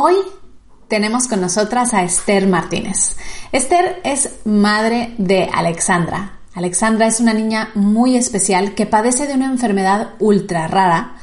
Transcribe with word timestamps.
Hoy 0.00 0.14
tenemos 0.86 1.26
con 1.26 1.40
nosotras 1.40 1.92
a 1.92 2.04
Esther 2.04 2.46
Martínez. 2.46 3.16
Esther 3.50 4.00
es 4.04 4.30
madre 4.44 5.16
de 5.18 5.50
Alexandra. 5.52 6.38
Alexandra 6.54 7.08
es 7.08 7.18
una 7.18 7.34
niña 7.34 7.70
muy 7.74 8.16
especial 8.16 8.76
que 8.76 8.86
padece 8.86 9.26
de 9.26 9.34
una 9.34 9.46
enfermedad 9.46 10.10
ultra 10.20 10.68
rara 10.68 11.16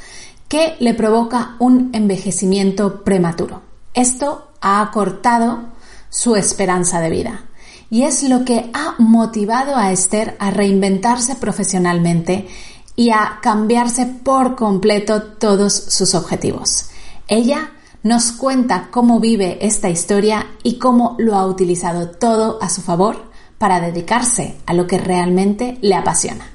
que 0.50 0.76
le 0.82 0.94
provoca 0.94 1.56
un 1.60 1.92
envejecimiento 1.94 3.06
prematuro. 3.06 3.62
Esto 3.94 4.52
ha 4.60 4.82
acortado 4.82 5.70
su 6.10 6.36
esperanza 6.36 7.00
de 7.00 7.12
vida 7.12 7.46
y 7.90 8.04
es 8.04 8.24
lo 8.24 8.44
que 8.44 8.72
ha 8.74 8.96
motivado 8.98 9.78
a 9.78 9.94
Esther 9.94 10.36
a 10.38 10.52
reinventarse 10.52 11.36
profesionalmente 11.36 12.50
y 12.98 13.12
a 13.12 13.40
cambiarse 13.42 14.06
por 14.06 14.58
completo 14.58 15.24
todos 15.24 15.74
sus 15.74 16.14
objetivos. 16.14 16.90
Ella 17.30 17.72
nos 18.06 18.32
cuenta 18.34 18.90
cómo 18.92 19.20
vive 19.20 19.58
esta 19.62 19.90
historia 19.90 20.46
y 20.62 20.78
cómo 20.78 21.16
lo 21.18 21.34
ha 21.34 21.48
utilizado 21.48 22.12
todo 22.12 22.60
a 22.62 22.70
su 22.70 22.84
favor 22.84 23.32
para 23.58 23.80
dedicarse 23.80 24.58
a 24.68 24.76
lo 24.76 24.86
que 24.86 25.00
realmente 25.00 25.80
le 25.82 25.96
apasiona. 25.96 26.46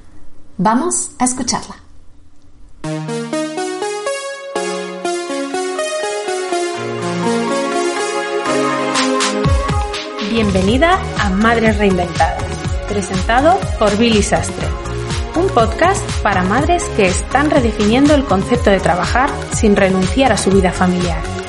Vamos 0.57 1.11
a 1.19 1.25
escucharla. 1.25 1.75
Bienvenida 10.31 10.97
a 11.19 11.29
Madres 11.31 11.77
Reinventadas, 11.77 12.45
presentado 12.87 13.59
por 13.77 13.97
Billy 13.97 14.23
Sastre 14.23 14.69
un 15.35 15.47
podcast 15.47 16.03
para 16.21 16.43
madres 16.43 16.83
que 16.95 17.07
están 17.07 17.49
redefiniendo 17.49 18.13
el 18.13 18.25
concepto 18.25 18.69
de 18.69 18.79
trabajar 18.79 19.29
sin 19.53 19.75
renunciar 19.75 20.31
a 20.31 20.37
su 20.37 20.51
vida 20.51 20.71
familiar. 20.71 21.40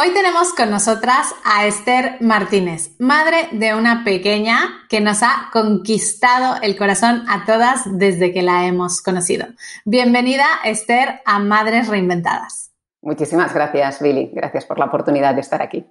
Hoy 0.00 0.12
tenemos 0.14 0.54
con 0.54 0.70
nosotras 0.70 1.34
a 1.42 1.66
Esther 1.66 2.18
Martínez, 2.20 2.94
madre 3.00 3.48
de 3.50 3.74
una 3.74 4.04
pequeña 4.04 4.86
que 4.88 5.00
nos 5.00 5.24
ha 5.24 5.50
conquistado 5.52 6.54
el 6.62 6.76
corazón 6.76 7.24
a 7.28 7.44
todas 7.44 7.82
desde 7.98 8.32
que 8.32 8.42
la 8.42 8.64
hemos 8.66 9.02
conocido. 9.02 9.48
Bienvenida, 9.84 10.46
Esther, 10.64 11.20
a 11.24 11.40
Madres 11.40 11.88
Reinventadas. 11.88 12.70
Muchísimas 13.02 13.52
gracias, 13.52 14.00
Billy. 14.00 14.30
Gracias 14.32 14.66
por 14.66 14.78
la 14.78 14.84
oportunidad 14.84 15.34
de 15.34 15.40
estar 15.40 15.62
aquí. 15.62 15.84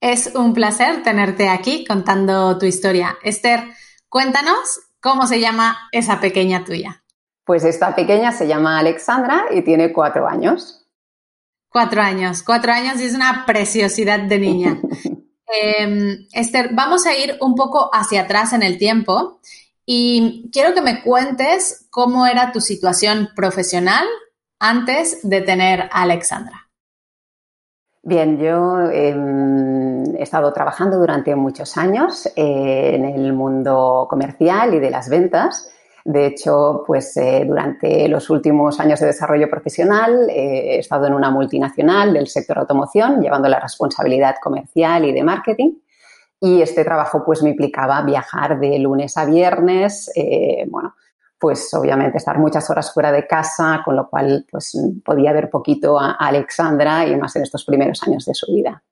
Es 0.00 0.34
un 0.34 0.54
placer 0.54 1.02
tenerte 1.02 1.50
aquí 1.50 1.84
contando 1.86 2.56
tu 2.56 2.64
historia. 2.64 3.18
Esther, 3.22 3.60
cuéntanos 4.08 4.80
cómo 5.00 5.26
se 5.26 5.38
llama 5.38 5.76
esa 5.92 6.18
pequeña 6.18 6.64
tuya. 6.64 7.04
Pues 7.44 7.62
esta 7.62 7.94
pequeña 7.94 8.32
se 8.32 8.48
llama 8.48 8.78
Alexandra 8.78 9.48
y 9.50 9.60
tiene 9.60 9.92
cuatro 9.92 10.26
años. 10.26 10.79
Cuatro 11.70 12.02
años, 12.02 12.42
cuatro 12.42 12.72
años 12.72 13.00
y 13.00 13.04
es 13.04 13.14
una 13.14 13.44
preciosidad 13.46 14.20
de 14.20 14.38
niña. 14.38 14.80
Em, 15.52 16.28
Esther, 16.32 16.70
vamos 16.74 17.06
a 17.06 17.16
ir 17.16 17.36
un 17.40 17.56
poco 17.56 17.90
hacia 17.92 18.20
atrás 18.20 18.52
en 18.52 18.62
el 18.62 18.78
tiempo 18.78 19.40
y 19.84 20.48
quiero 20.52 20.74
que 20.74 20.80
me 20.80 21.02
cuentes 21.02 21.88
cómo 21.90 22.24
era 22.28 22.52
tu 22.52 22.60
situación 22.60 23.30
profesional 23.34 24.06
antes 24.60 25.28
de 25.28 25.40
tener 25.40 25.88
a 25.90 26.02
Alexandra. 26.02 26.68
Bien, 28.02 28.38
yo 28.38 28.82
em, 28.92 30.14
he 30.14 30.22
estado 30.22 30.52
trabajando 30.52 30.98
durante 30.98 31.34
muchos 31.34 31.76
años 31.76 32.26
eh, 32.36 32.92
en 32.94 33.04
el 33.04 33.32
mundo 33.32 34.06
comercial 34.08 34.72
y 34.74 34.78
de 34.78 34.90
las 34.90 35.08
ventas 35.08 35.68
de 36.04 36.26
hecho, 36.26 36.82
pues 36.86 37.16
eh, 37.16 37.44
durante 37.46 38.08
los 38.08 38.30
últimos 38.30 38.80
años 38.80 39.00
de 39.00 39.06
desarrollo 39.06 39.50
profesional 39.50 40.28
eh, 40.30 40.76
he 40.76 40.78
estado 40.78 41.06
en 41.06 41.14
una 41.14 41.30
multinacional 41.30 42.12
del 42.12 42.26
sector 42.26 42.58
automoción, 42.58 43.20
llevando 43.20 43.48
la 43.48 43.60
responsabilidad 43.60 44.36
comercial 44.42 45.04
y 45.04 45.12
de 45.12 45.22
marketing. 45.22 45.72
Y 46.40 46.62
este 46.62 46.84
trabajo 46.84 47.22
pues 47.24 47.42
me 47.42 47.50
implicaba 47.50 48.00
viajar 48.02 48.58
de 48.58 48.78
lunes 48.78 49.16
a 49.18 49.26
viernes, 49.26 50.10
eh, 50.16 50.64
bueno, 50.68 50.94
pues 51.38 51.72
obviamente 51.74 52.16
estar 52.16 52.38
muchas 52.38 52.68
horas 52.70 52.92
fuera 52.94 53.12
de 53.12 53.26
casa, 53.26 53.82
con 53.84 53.96
lo 53.96 54.08
cual 54.08 54.46
pues 54.50 54.72
podía 55.04 55.32
ver 55.32 55.50
poquito 55.50 55.98
a 55.98 56.12
Alexandra 56.12 57.06
y 57.06 57.16
más 57.16 57.36
en 57.36 57.42
estos 57.42 57.64
primeros 57.64 58.02
años 58.04 58.24
de 58.24 58.34
su 58.34 58.52
vida. 58.54 58.82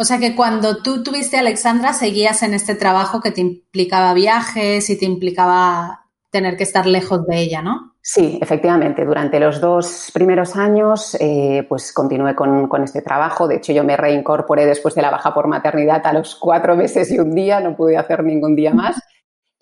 O 0.00 0.04
sea 0.04 0.18
que 0.18 0.34
cuando 0.34 0.78
tú 0.78 1.02
tuviste 1.02 1.36
a 1.36 1.40
Alexandra, 1.40 1.92
seguías 1.92 2.42
en 2.42 2.54
este 2.54 2.74
trabajo 2.74 3.20
que 3.20 3.32
te 3.32 3.42
implicaba 3.42 4.14
viajes 4.14 4.88
y 4.88 4.98
te 4.98 5.04
implicaba 5.04 6.06
tener 6.30 6.56
que 6.56 6.62
estar 6.62 6.86
lejos 6.86 7.26
de 7.26 7.38
ella, 7.38 7.60
¿no? 7.60 7.96
Sí, 8.00 8.38
efectivamente. 8.40 9.04
Durante 9.04 9.38
los 9.38 9.60
dos 9.60 10.10
primeros 10.14 10.56
años, 10.56 11.18
eh, 11.20 11.66
pues 11.68 11.92
continué 11.92 12.34
con, 12.34 12.66
con, 12.66 12.82
este 12.82 13.02
trabajo. 13.02 13.46
De 13.46 13.56
hecho, 13.56 13.74
yo 13.74 13.84
me 13.84 13.94
reincorporé 13.94 14.64
después 14.64 14.94
de 14.94 15.02
la 15.02 15.10
baja 15.10 15.34
por 15.34 15.48
maternidad 15.48 16.00
a 16.06 16.14
los 16.14 16.34
cuatro 16.34 16.76
meses 16.76 17.12
y 17.12 17.18
un 17.18 17.34
día. 17.34 17.60
No 17.60 17.76
pude 17.76 17.98
hacer 17.98 18.24
ningún 18.24 18.56
día 18.56 18.72
más. 18.72 18.98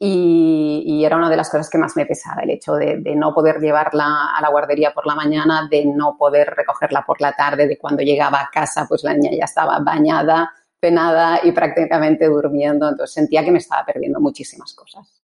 Y, 0.01 1.05
era 1.05 1.17
una 1.17 1.31
de 1.31 1.37
las 1.37 1.51
cosas 1.51 1.71
que 1.71 1.79
más 1.79 1.97
me 1.97 2.07
pesaba, 2.07 2.43
el 2.43 2.51
hecho 2.51 2.75
de, 2.75 3.01
no 3.17 3.35
poder 3.35 3.59
llevarla 3.59 4.37
a 4.37 4.41
la 4.41 4.51
guardería 4.51 4.93
por 4.93 5.07
la 5.07 5.15
mañana, 5.15 5.67
de 5.71 5.87
no 5.87 6.17
poder 6.17 6.55
recogerla 6.55 7.05
por 7.05 7.21
la 7.21 7.33
tarde, 7.33 7.67
de 7.67 7.79
cuando 7.79 8.03
llegaba 8.03 8.41
a 8.41 8.51
casa, 8.53 8.87
pues 8.89 9.03
la 9.03 9.15
niña 9.15 9.31
ya 9.37 9.45
estaba 9.45 9.79
bañada, 9.81 10.53
penada 10.79 11.41
y 11.43 11.53
prácticamente 11.53 12.27
durmiendo. 12.27 12.89
Entonces 12.89 13.15
sentía 13.15 13.45
que 13.45 13.51
me 13.51 13.59
estaba 13.59 13.85
perdiendo 13.85 14.21
muchísimas 14.21 14.73
cosas. 14.75 15.23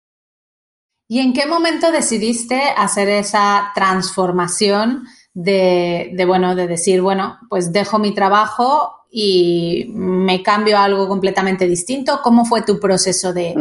¿Y 1.09 1.19
en 1.19 1.33
qué 1.33 1.47
momento 1.47 1.91
decidiste 1.91 2.63
hacer 2.77 3.09
esa 3.09 3.73
transformación 3.75 5.07
de, 5.35 6.15
bueno, 6.25 6.55
de 6.55 6.69
decir, 6.69 7.03
bueno, 7.03 7.39
pues 7.49 7.73
dejo 7.73 7.99
mi 7.99 8.15
trabajo 8.15 9.00
y 9.11 9.91
me 9.95 10.43
cambio 10.43 10.79
a 10.79 10.85
algo 10.85 11.09
completamente 11.09 11.67
distinto. 11.67 12.21
¿Cómo 12.23 12.45
fue 12.45 12.63
tu 12.63 12.79
proceso 12.79 13.33
de, 13.33 13.55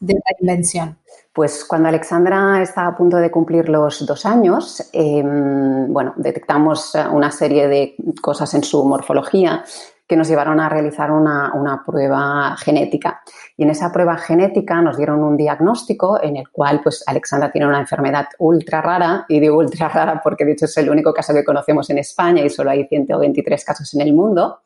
reinvención? 0.00 0.98
Pues 1.32 1.64
cuando 1.64 1.88
Alexandra 1.88 2.62
estaba 2.62 2.88
a 2.88 2.96
punto 2.96 3.16
de 3.16 3.30
cumplir 3.30 3.68
los 3.68 4.06
dos 4.06 4.24
años, 4.24 4.88
em, 4.92 5.92
bueno, 5.92 6.14
detectamos 6.16 6.92
una 7.12 7.30
serie 7.30 7.68
de 7.68 7.96
cosas 8.22 8.54
en 8.54 8.62
su 8.62 8.84
morfología 8.84 9.64
que 10.06 10.16
nos 10.16 10.28
llevaron 10.28 10.60
a 10.60 10.68
realizar 10.68 11.10
una, 11.10 11.52
una, 11.54 11.82
prueba 11.82 12.54
genética. 12.58 13.22
Y 13.56 13.62
en 13.62 13.70
esa 13.70 13.90
prueba 13.90 14.18
genética 14.18 14.82
nos 14.82 14.98
dieron 14.98 15.22
un 15.22 15.36
diagnóstico 15.36 16.22
en 16.22 16.36
el 16.36 16.50
cual, 16.50 16.82
pues, 16.82 17.02
Alexandra 17.06 17.50
tiene 17.50 17.66
una 17.66 17.80
enfermedad 17.80 18.26
ultra 18.38 18.82
rara, 18.82 19.24
y 19.28 19.40
digo 19.40 19.56
ultra 19.56 19.88
rara 19.88 20.20
porque 20.22 20.44
de 20.44 20.52
hecho 20.52 20.66
es 20.66 20.76
el 20.76 20.90
único 20.90 21.14
caso 21.14 21.32
que 21.32 21.42
conocemos 21.42 21.88
en 21.88 21.98
España 21.98 22.44
y 22.44 22.50
solo 22.50 22.70
hay 22.70 22.86
123 22.86 23.64
casos 23.64 23.94
en 23.94 24.02
el 24.02 24.12
mundo. 24.12 24.60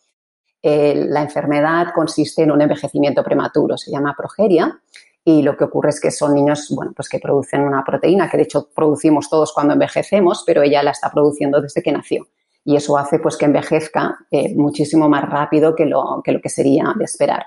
La 0.63 1.23
enfermedad 1.23 1.89
consiste 1.95 2.43
en 2.43 2.51
un 2.51 2.61
envejecimiento 2.61 3.23
prematuro, 3.23 3.77
se 3.77 3.91
llama 3.91 4.15
progeria, 4.17 4.81
y 5.25 5.43
lo 5.43 5.57
que 5.57 5.65
ocurre 5.65 5.91
es 5.91 6.01
que 6.01 6.11
son 6.11 6.35
niños, 6.35 6.69
bueno, 6.75 6.93
pues 6.97 7.09
que 7.09 7.19
producen 7.19 7.61
una 7.61 7.85
proteína 7.85 8.31
que 8.31 8.39
de 8.39 8.45
hecho 8.45 8.69
producimos 8.75 9.29
todos 9.29 9.53
cuando 9.53 9.75
envejecemos, 9.75 10.43
pero 10.47 10.63
ella 10.63 10.83
la 10.83 10.93
está 10.93 11.11
produciendo 11.11 11.61
desde 11.61 11.83
que 11.83 11.93
nació. 11.93 12.27
Y 12.65 12.77
eso 12.77 12.97
hace 12.97 13.19
pues 13.19 13.37
que 13.37 13.45
envejezca 13.45 14.19
eh, 14.31 14.55
muchísimo 14.55 15.09
más 15.09 15.29
rápido 15.29 15.75
que 15.75 15.87
lo 15.87 16.23
que 16.25 16.49
sería 16.49 16.95
de 16.97 17.05
esperar. 17.05 17.47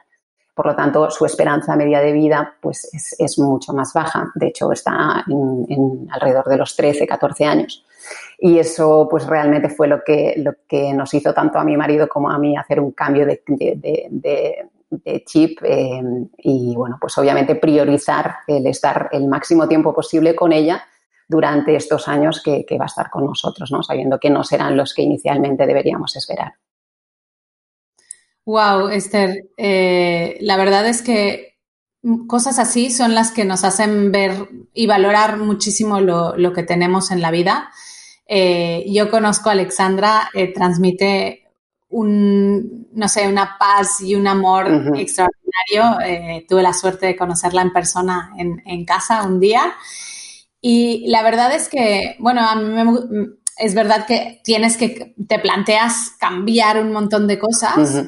Por 0.53 0.65
lo 0.65 0.75
tanto, 0.75 1.09
su 1.09 1.25
esperanza 1.25 1.75
media 1.75 2.01
de 2.01 2.11
vida 2.11 2.55
pues 2.61 2.89
es, 3.17 3.39
mucho 3.39 3.73
más 3.73 3.93
baja. 3.93 4.31
De 4.35 4.47
hecho, 4.47 4.71
está 4.71 5.23
en, 5.27 6.07
alrededor 6.11 6.45
de 6.45 6.57
los 6.57 6.75
13, 6.75 7.07
14 7.07 7.45
años. 7.45 7.85
Y 8.37 8.59
eso 8.59 9.07
pues 9.09 9.25
realmente 9.27 9.69
fue 9.69 9.87
lo 9.87 10.03
que, 10.03 10.33
lo 10.37 10.53
que 10.67 10.93
nos 10.93 11.13
hizo 11.13 11.33
tanto 11.33 11.57
a 11.57 11.63
mi 11.63 11.77
marido 11.77 12.07
como 12.09 12.29
a 12.29 12.37
mí 12.37 12.57
hacer 12.57 12.79
un 12.79 12.91
cambio 12.91 13.25
de, 13.25 13.41
chip 15.25 15.59
eh, 15.63 16.01
y 16.39 16.75
bueno, 16.75 16.97
pues 16.99 17.17
obviamente 17.17 17.55
priorizar 17.55 18.39
el 18.45 18.67
estar 18.67 19.07
el 19.13 19.27
máximo 19.27 19.65
tiempo 19.67 19.93
posible 19.93 20.35
con 20.35 20.51
ella 20.51 20.83
durante 21.31 21.75
estos 21.77 22.09
años 22.09 22.41
que, 22.43 22.65
va 22.77 22.83
a 22.83 22.87
estar 22.87 23.09
con 23.09 23.25
nosotros, 23.25 23.71
¿no? 23.71 23.81
sabiendo 23.81 24.19
que 24.19 24.29
no 24.29 24.43
serán 24.43 24.75
los 24.75 24.93
que 24.93 25.03
inicialmente 25.03 25.65
deberíamos 25.65 26.13
esperar. 26.17 26.55
Wow, 28.45 28.89
Esther, 28.89 29.49
eh, 29.57 30.37
la 30.41 30.57
verdad 30.57 30.87
es 30.87 31.01
que 31.01 31.59
cosas 32.27 32.57
así 32.57 32.89
son 32.89 33.13
las 33.13 33.31
que 33.31 33.45
nos 33.45 33.63
hacen 33.63 34.11
ver 34.11 34.49
y 34.73 34.87
valorar 34.87 35.37
muchísimo 35.37 35.99
lo, 36.01 36.53
que 36.53 36.63
tenemos 36.63 37.11
en 37.11 37.21
la 37.21 37.29
vida. 37.29 37.71
Eh, 38.25 38.85
yo 38.87 39.11
conozco 39.11 39.49
a 39.49 39.51
Alexandra, 39.51 40.29
eh, 40.33 40.51
transmite 40.53 41.49
un, 41.89 42.87
no 42.93 43.07
sé, 43.07 43.27
una 43.27 43.57
paz 43.59 44.01
y 44.01 44.15
un 44.15 44.25
amor 44.27 44.67
extraordinario. 44.95 46.45
tuve 46.47 46.63
la 46.63 46.73
suerte 46.73 47.07
de 47.07 47.15
conocerla 47.15 47.61
en 47.61 47.73
persona 47.73 48.31
en, 48.37 48.63
en, 48.65 48.85
casa 48.85 49.23
un 49.23 49.39
día. 49.39 49.75
Y 50.61 51.07
la 51.09 51.21
verdad 51.21 51.53
es 51.53 51.67
que, 51.67 52.15
bueno, 52.19 52.41
a 52.41 52.55
mí 52.55 52.63
me, 52.63 52.85
es 53.57 53.75
verdad 53.75 54.05
que 54.07 54.41
tienes 54.43 54.77
que, 54.77 55.13
te 55.27 55.39
planteas 55.39 56.13
cambiar 56.19 56.81
un 56.81 56.91
montón 56.91 57.27
de 57.27 57.37
cosas. 57.37 58.05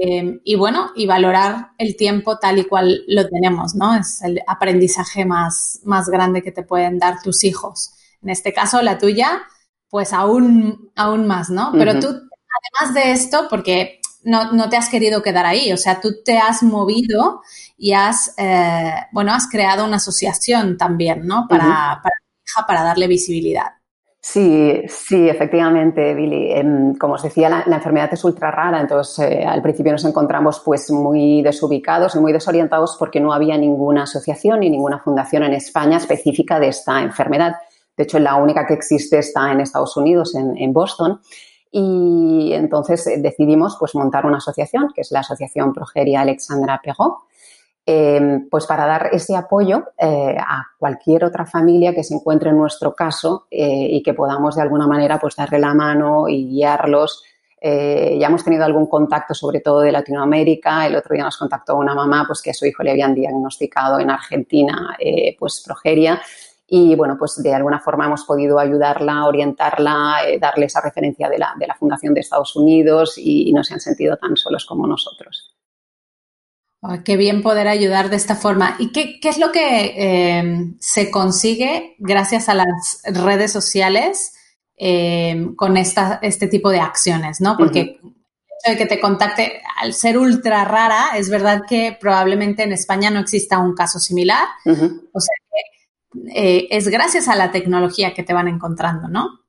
Eh, 0.00 0.40
y 0.42 0.56
bueno, 0.56 0.90
y 0.96 1.06
valorar 1.06 1.72
el 1.78 1.96
tiempo 1.96 2.38
tal 2.38 2.58
y 2.58 2.64
cual 2.64 3.04
lo 3.06 3.28
tenemos, 3.28 3.74
¿no? 3.74 3.94
Es 3.94 4.22
el 4.22 4.40
aprendizaje 4.46 5.24
más, 5.24 5.80
más 5.84 6.08
grande 6.08 6.42
que 6.42 6.52
te 6.52 6.64
pueden 6.64 6.98
dar 6.98 7.22
tus 7.22 7.44
hijos. 7.44 7.92
En 8.22 8.30
este 8.30 8.52
caso, 8.52 8.82
la 8.82 8.98
tuya, 8.98 9.42
pues 9.88 10.12
aún, 10.12 10.90
aún 10.96 11.26
más, 11.26 11.50
¿no? 11.50 11.70
Pero 11.72 12.00
tú, 12.00 12.08
además 12.08 12.94
de 12.94 13.12
esto, 13.12 13.46
porque 13.48 14.00
no, 14.24 14.52
no, 14.52 14.68
te 14.68 14.76
has 14.76 14.88
querido 14.88 15.22
quedar 15.22 15.46
ahí, 15.46 15.72
o 15.72 15.76
sea, 15.76 16.00
tú 16.00 16.22
te 16.24 16.38
has 16.38 16.62
movido 16.62 17.42
y 17.76 17.92
has, 17.92 18.34
eh, 18.38 18.94
bueno, 19.12 19.32
has 19.32 19.48
creado 19.48 19.84
una 19.84 19.96
asociación 19.96 20.76
también, 20.76 21.26
¿no? 21.26 21.46
Para, 21.48 22.00
para, 22.02 22.66
para 22.66 22.82
darle 22.82 23.06
visibilidad. 23.06 23.74
Sí, 24.26 24.80
sí, 24.88 25.28
efectivamente, 25.28 26.14
Billy. 26.14 26.50
Em, 26.52 26.94
como 26.94 27.14
os 27.14 27.22
decía, 27.22 27.50
la, 27.50 27.76
enfermedad 27.76 28.08
es 28.10 28.24
ultra 28.24 28.50
rara, 28.50 28.80
entonces 28.80 29.18
eh, 29.18 29.44
al 29.44 29.60
principio 29.60 29.92
nos 29.92 30.04
encontramos 30.06 30.62
pues 30.64 30.90
muy 30.90 31.42
desubicados 31.42 32.14
y 32.14 32.20
muy 32.20 32.32
desorientados 32.32 32.96
porque 32.98 33.20
no 33.20 33.34
había 33.34 33.58
ninguna 33.58 34.04
asociación 34.04 34.60
ni 34.60 34.70
ninguna 34.70 34.98
fundación 34.98 35.42
en 35.42 35.52
España 35.52 35.98
específica 35.98 36.58
de 36.58 36.68
esta 36.68 37.02
enfermedad. 37.02 37.56
De 37.98 38.04
hecho, 38.04 38.18
la 38.18 38.36
única 38.36 38.66
que 38.66 38.72
existe 38.72 39.18
está 39.18 39.52
en 39.52 39.60
Estados 39.60 39.94
Unidos, 39.98 40.34
en, 40.34 40.56
en 40.56 40.72
Boston. 40.72 41.20
Y 41.70 42.54
entonces 42.54 43.06
eh, 43.06 43.18
decidimos 43.18 43.76
pues 43.78 43.94
montar 43.94 44.24
una 44.24 44.38
asociación, 44.38 44.88
que 44.94 45.02
es 45.02 45.12
la 45.12 45.20
Asociación 45.20 45.74
Progeria 45.74 46.22
Alexandra 46.22 46.80
Perrault, 46.82 47.16
Em, 47.86 48.48
pues 48.48 48.66
para 48.66 48.86
dar 48.86 49.10
ese 49.12 49.36
apoyo 49.36 49.84
eh, 49.98 50.36
a 50.38 50.64
cualquier 50.78 51.22
otra 51.22 51.44
familia 51.44 51.94
que 51.94 52.02
se 52.02 52.14
encuentre 52.14 52.48
en 52.48 52.56
nuestro 52.56 52.94
caso 52.94 53.46
eh, 53.50 53.88
y 53.90 54.02
que 54.02 54.14
podamos 54.14 54.56
de 54.56 54.62
alguna 54.62 54.86
manera 54.86 55.18
pues 55.18 55.36
darle 55.36 55.58
la 55.58 55.74
mano 55.74 56.26
y 56.26 56.48
guiarlos. 56.48 57.22
Eh, 57.60 58.16
ya 58.18 58.28
hemos 58.28 58.42
tenido 58.42 58.64
algún 58.64 58.86
contacto, 58.86 59.34
sobre 59.34 59.60
todo 59.60 59.80
de 59.80 59.92
Latinoamérica. 59.92 60.86
El 60.86 60.96
otro 60.96 61.14
día 61.14 61.24
nos 61.24 61.36
contactó 61.36 61.76
una 61.76 61.94
mamá 61.94 62.24
pues 62.26 62.40
que 62.40 62.50
a 62.50 62.54
su 62.54 62.64
hijo 62.64 62.82
le 62.82 62.92
habían 62.92 63.14
diagnosticado 63.14 64.00
en 64.00 64.10
Argentina 64.10 64.96
pues 65.38 65.62
progeria 65.64 66.22
y 66.66 66.96
bueno, 66.96 67.16
pues 67.18 67.42
de 67.42 67.54
alguna 67.54 67.80
forma 67.80 68.06
hemos 68.06 68.24
podido 68.24 68.58
ayudarla, 68.58 69.26
orientarla, 69.26 70.20
darle 70.40 70.66
esa 70.66 70.80
referencia 70.80 71.28
de 71.28 71.38
la, 71.38 71.54
de 71.58 71.66
la 71.66 71.74
Fundación 71.74 72.14
de 72.14 72.20
Estados 72.20 72.56
Unidos 72.56 73.18
y 73.18 73.52
no 73.52 73.62
se 73.62 73.74
han 73.74 73.80
sentido 73.80 74.16
tan 74.16 74.36
solos 74.36 74.64
como 74.64 74.86
nosotros 74.86 75.54
qué 77.04 77.16
bien 77.16 77.42
poder 77.42 77.68
ayudar 77.68 78.10
de 78.10 78.16
esta 78.16 78.36
forma. 78.36 78.76
¿Y 78.78 78.92
qué, 78.92 79.18
es 79.22 79.38
lo 79.38 79.52
que 79.52 80.38
em, 80.38 80.76
se 80.80 81.10
consigue 81.10 81.96
gracias 81.98 82.48
a 82.48 82.54
las 82.54 83.02
redes 83.04 83.52
sociales 83.52 84.34
em, 84.76 85.54
con 85.54 85.76
esta, 85.76 86.18
este 86.22 86.46
tipo 86.46 86.70
de 86.70 86.80
acciones? 86.80 87.40
¿no? 87.40 87.56
Porque 87.56 87.80
el 87.80 87.88
hecho 87.90 88.70
de 88.70 88.76
que 88.76 88.86
te 88.86 89.00
contacte, 89.00 89.62
al 89.80 89.94
ser 89.94 90.18
ultra 90.18 90.64
rara, 90.64 91.16
es 91.16 91.30
verdad 91.30 91.62
que 91.68 91.96
probablemente 91.98 92.62
en 92.62 92.72
España 92.72 93.10
no 93.10 93.20
exista 93.20 93.58
un 93.58 93.74
caso 93.74 93.98
similar. 93.98 94.46
O 94.64 95.20
sea 95.20 95.36
que 95.50 95.74
eh, 96.34 96.68
es 96.70 96.88
gracias 96.88 97.28
a 97.28 97.34
la 97.34 97.50
tecnología 97.50 98.14
que 98.14 98.22
te 98.22 98.34
van 98.34 98.48
encontrando, 98.48 99.08
¿no? 99.08 99.43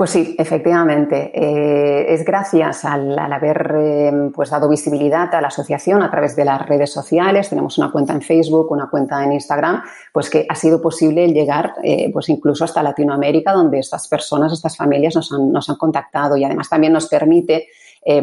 Pues 0.00 0.12
sí, 0.12 0.34
efectivamente. 0.38 1.30
Eh, 1.34 2.14
es 2.14 2.24
gracias 2.24 2.86
al, 2.86 3.18
haber 3.18 3.74
eh, 3.76 4.30
pues 4.34 4.48
dado 4.48 4.66
visibilidad 4.66 5.34
a 5.34 5.42
la 5.42 5.48
asociación 5.48 6.02
a 6.02 6.10
través 6.10 6.34
de 6.36 6.46
las 6.46 6.66
redes 6.66 6.90
sociales. 6.90 7.50
Tenemos 7.50 7.76
una 7.76 7.92
cuenta 7.92 8.14
en 8.14 8.22
Facebook, 8.22 8.72
una 8.72 8.88
cuenta 8.88 9.22
en 9.22 9.32
Instagram, 9.32 9.82
pues 10.10 10.30
que 10.30 10.46
ha 10.48 10.54
sido 10.54 10.80
posible 10.80 11.30
llegar 11.34 11.74
eh, 11.82 12.08
pues 12.14 12.30
incluso 12.30 12.64
hasta 12.64 12.82
Latinoamérica, 12.82 13.52
donde 13.52 13.78
estas 13.78 14.08
personas, 14.08 14.54
estas 14.54 14.74
familias 14.74 15.16
nos 15.16 15.30
han, 15.32 15.52
nos 15.52 15.68
han 15.68 15.76
contactado 15.76 16.34
y 16.34 16.44
además 16.44 16.70
también 16.70 16.94
nos 16.94 17.06
permite 17.06 17.68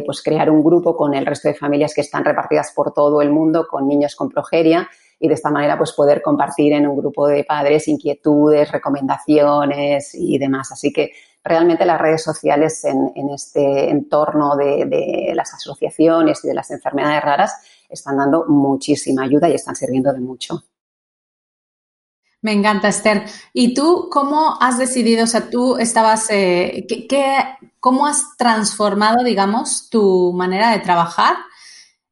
pues 0.04 0.24
crear 0.24 0.50
un 0.50 0.64
grupo 0.64 0.98
con 0.98 1.14
el 1.14 1.28
resto 1.28 1.50
de 1.50 1.54
familias 1.54 1.94
que 1.94 2.02
están 2.02 2.26
repartidas 2.26 2.72
por 2.76 2.96
todo 2.96 3.22
el 3.22 3.30
mundo 3.30 3.68
con 3.70 3.88
niños 3.88 4.16
con 4.16 4.28
progeria 4.28 4.90
y 5.19 5.28
de 5.28 5.34
esta 5.34 5.50
manera 5.50 5.78
pues 5.78 5.94
poder 5.94 6.22
compartir 6.22 6.74
en 6.74 6.88
un 6.88 6.98
grupo 6.98 7.28
de 7.28 7.44
padres 7.44 7.88
inquietudes, 7.88 8.72
recomendaciones 8.72 10.14
y 10.14 10.38
demás. 10.38 10.72
Así 10.72 10.92
que 10.94 11.12
realmente 11.44 11.86
las 11.86 12.00
redes 12.00 12.24
sociales 12.24 12.84
en, 12.86 13.30
este 13.34 13.90
entorno 13.90 14.56
de, 14.56 15.31
las 15.34 15.54
asociaciones 15.54 16.44
y 16.44 16.50
de 16.50 16.54
las 16.54 16.69
enfermedades 16.72 17.24
raras 17.24 17.54
están 17.90 18.18
dando 18.18 18.46
muchísima 18.48 19.24
ayuda 19.24 19.50
y 19.50 19.54
están 19.54 19.75
sirviendo 19.75 20.14
de 20.14 20.19
mucho. 20.19 20.64
Me 22.42 22.52
encanta, 22.52 22.88
Esther. 22.88 23.24
¿Y 23.52 23.74
tú 23.74 24.10
cómo 24.12 24.58
has 24.62 24.78
decidido, 24.78 25.24
o 25.24 25.28
sea, 25.28 25.50
tú 25.50 25.78
estabas, 25.78 26.30
eh, 26.30 26.86
cómo 27.80 28.06
has 28.06 28.38
transformado, 28.38 29.24
digamos, 29.24 29.90
tu 29.90 30.31
manera 30.34 30.72
de 30.72 30.80
trabajar 30.80 31.36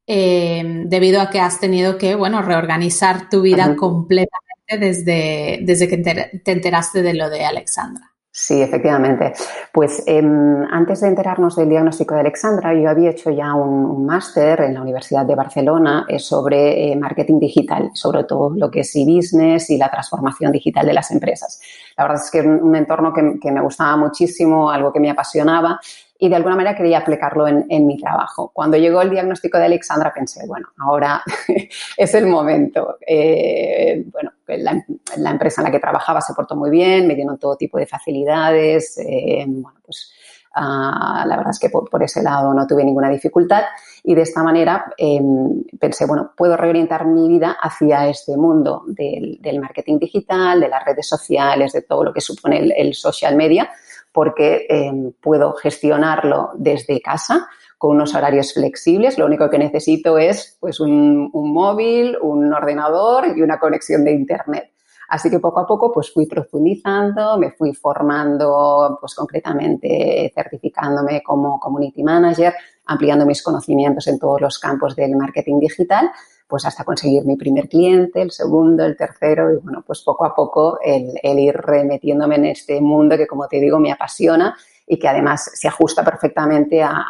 eh, 0.08 0.84
debido 0.86 1.22
a 1.22 1.30
que 1.30 1.40
has 1.40 1.60
tenido 1.60 1.98
que, 1.98 2.16
bueno, 2.16 2.42
reorganizar 2.42 3.30
tu 3.30 3.42
vida 3.42 3.76
completamente 3.76 4.78
desde, 4.80 5.60
desde 5.64 5.88
que 5.88 5.98
te 5.98 6.52
enteraste 6.52 7.02
de 7.02 7.14
lo 7.14 7.30
de 7.30 7.46
Alexandra? 7.46 8.16
Sí, 8.38 8.62
efectivamente. 8.62 9.32
Pues 9.72 10.04
em, 10.06 10.66
antes 10.70 11.00
de 11.00 11.08
enterarnos 11.08 11.56
del 11.56 11.70
diagnóstico 11.70 12.16
de 12.16 12.20
Alexandra, 12.20 12.74
yo 12.74 12.90
había 12.90 13.12
hecho 13.12 13.32
ya 13.32 13.54
un, 13.54 14.06
máster 14.06 14.60
en 14.60 14.74
la 14.74 14.82
Universidad 14.82 15.26
de 15.26 15.36
Barcelona 15.36 16.06
eh, 16.10 16.20
sobre 16.20 16.92
eh, 16.92 16.98
marketing 16.98 17.40
digital, 17.40 17.92
sobre 17.94 18.26
todo 18.26 18.50
lo 18.50 18.70
que 18.70 18.82
es 18.82 18.94
e-business 18.94 19.70
y 19.70 19.78
la 19.78 19.90
transformación 19.90 20.52
digital 20.52 20.86
de 20.86 20.94
las 20.94 21.12
empresas. 21.12 21.62
La 21.98 22.04
verdad 22.04 22.22
es 22.22 22.30
que 22.30 22.40
es 22.40 22.46
un 22.46 22.76
entorno 22.76 23.14
que, 23.14 23.40
que 23.42 23.54
me 23.54 23.62
gustaba 23.62 23.96
muchísimo, 23.96 24.70
algo 24.70 24.92
que 24.92 25.00
me 25.00 25.10
apasionaba 25.10 25.80
y 26.18 26.30
de 26.30 26.36
alguna 26.36 26.56
manera 26.56 26.76
quería 26.76 27.00
aplicarlo 27.00 27.48
en, 27.48 27.86
mi 27.86 27.98
trabajo. 27.98 28.50
Cuando 28.54 28.78
llegó 28.78 29.02
el 29.02 29.10
diagnóstico 29.10 29.58
de 29.58 29.66
Alexandra 29.66 30.14
pensé, 30.14 30.48
bueno, 30.48 30.68
ahora 30.78 31.22
es 31.98 32.16
el 32.16 32.28
momento. 32.28 32.98
Eh, 33.06 34.06
bueno, 34.12 34.32
la, 34.48 35.32
empresa 35.32 35.62
en 35.62 35.66
la 35.66 35.72
que 35.72 35.80
trabajaba 35.80 36.22
se 36.22 36.34
portó 36.34 36.56
muy 36.56 36.70
bien, 36.70 37.06
me 37.06 37.16
dieron 37.16 37.38
todo 37.38 37.58
tipo 37.58 37.78
de 37.78 37.86
facilidades. 37.86 38.98
Eh, 38.98 39.44
bueno, 39.46 39.78
pues 39.86 40.14
ah, 40.54 41.26
la 41.28 41.36
verdad 41.36 41.52
es 41.52 41.60
que 41.60 41.70
por, 41.70 42.02
ese 42.02 42.24
lado 42.24 42.54
no 42.54 42.66
tuve 42.66 42.86
ninguna 42.86 43.10
dificultad 43.10 43.64
y 44.02 44.16
de 44.16 44.22
esta 44.22 44.42
manera 44.42 44.86
em, 44.98 45.64
pensé, 45.78 46.06
bueno, 46.06 46.32
puedo 46.38 46.56
reorientar 46.56 47.06
mi 47.06 47.28
vida 47.28 47.58
hacia 47.60 48.08
este 48.08 48.38
mundo 48.38 48.84
del, 48.88 49.60
marketing 49.60 50.00
digital, 50.00 50.62
de 50.62 50.70
las 50.70 50.86
redes 50.86 51.10
sociales, 51.10 51.74
de 51.74 51.82
todo 51.82 52.06
lo 52.06 52.14
que 52.14 52.22
supone 52.22 52.72
el 52.74 52.94
social 52.94 53.36
media 53.36 53.70
porque 54.16 54.66
em, 54.70 55.12
puedo 55.22 55.52
gestionarlo 55.56 56.52
desde 56.56 57.02
casa 57.02 57.50
con 57.78 57.92
unos 57.92 58.16
horarios 58.16 58.54
flexibles. 58.54 59.18
Lo 59.18 59.26
único 59.26 59.50
que 59.50 59.58
necesito 59.58 60.18
es 60.18 60.58
pues, 60.62 60.80
un, 60.80 61.30
móvil, 61.34 62.18
un 62.22 62.54
ordenador 62.54 63.38
y 63.38 63.42
una 63.42 63.60
conexión 63.60 64.06
de 64.06 64.14
Internet. 64.14 64.72
Así 65.10 65.30
que 65.30 65.40
poco 65.40 65.60
a 65.60 65.68
poco 65.68 65.92
pues 65.92 66.12
fui 66.14 66.26
profundizando, 66.28 67.38
me 67.38 67.52
fui 67.52 67.74
formando 67.74 68.98
pues 69.02 69.14
concretamente 69.14 70.32
certificándome 70.34 71.22
como 71.22 71.60
community 71.60 72.02
manager, 72.02 72.54
ampliando 72.86 73.26
mis 73.26 73.44
conocimientos 73.44 74.08
en 74.08 74.18
todos 74.18 74.40
los 74.40 74.58
campos 74.58 74.96
del 74.96 75.16
marketing 75.16 75.60
digital 75.60 76.10
pues 76.48 76.66
hasta 76.66 76.84
conseguir 76.84 77.26
mi 77.26 77.36
primer 77.36 77.68
cliente, 77.68 78.22
el 78.22 78.32
segundo, 78.32 78.86
el 78.86 78.96
tercero 78.96 79.52
y 79.52 79.58
bueno, 79.58 79.84
pues 79.86 80.02
poco 80.02 80.26
a 80.26 80.36
poco 80.36 80.80
el, 80.84 81.40
ir 81.40 81.56
remetiéndome 81.56 82.36
en 82.36 82.46
este 82.46 82.80
mundo 82.82 83.18
que 83.18 83.28
como 83.28 83.48
te 83.48 83.60
digo 83.60 83.80
me 83.80 83.92
apasiona 83.92 84.56
y 84.88 85.00
que 85.00 85.08
además 85.08 85.50
se 85.56 85.68
ajusta 85.68 86.04
perfectamente 86.04 86.84
a, 86.84 87.04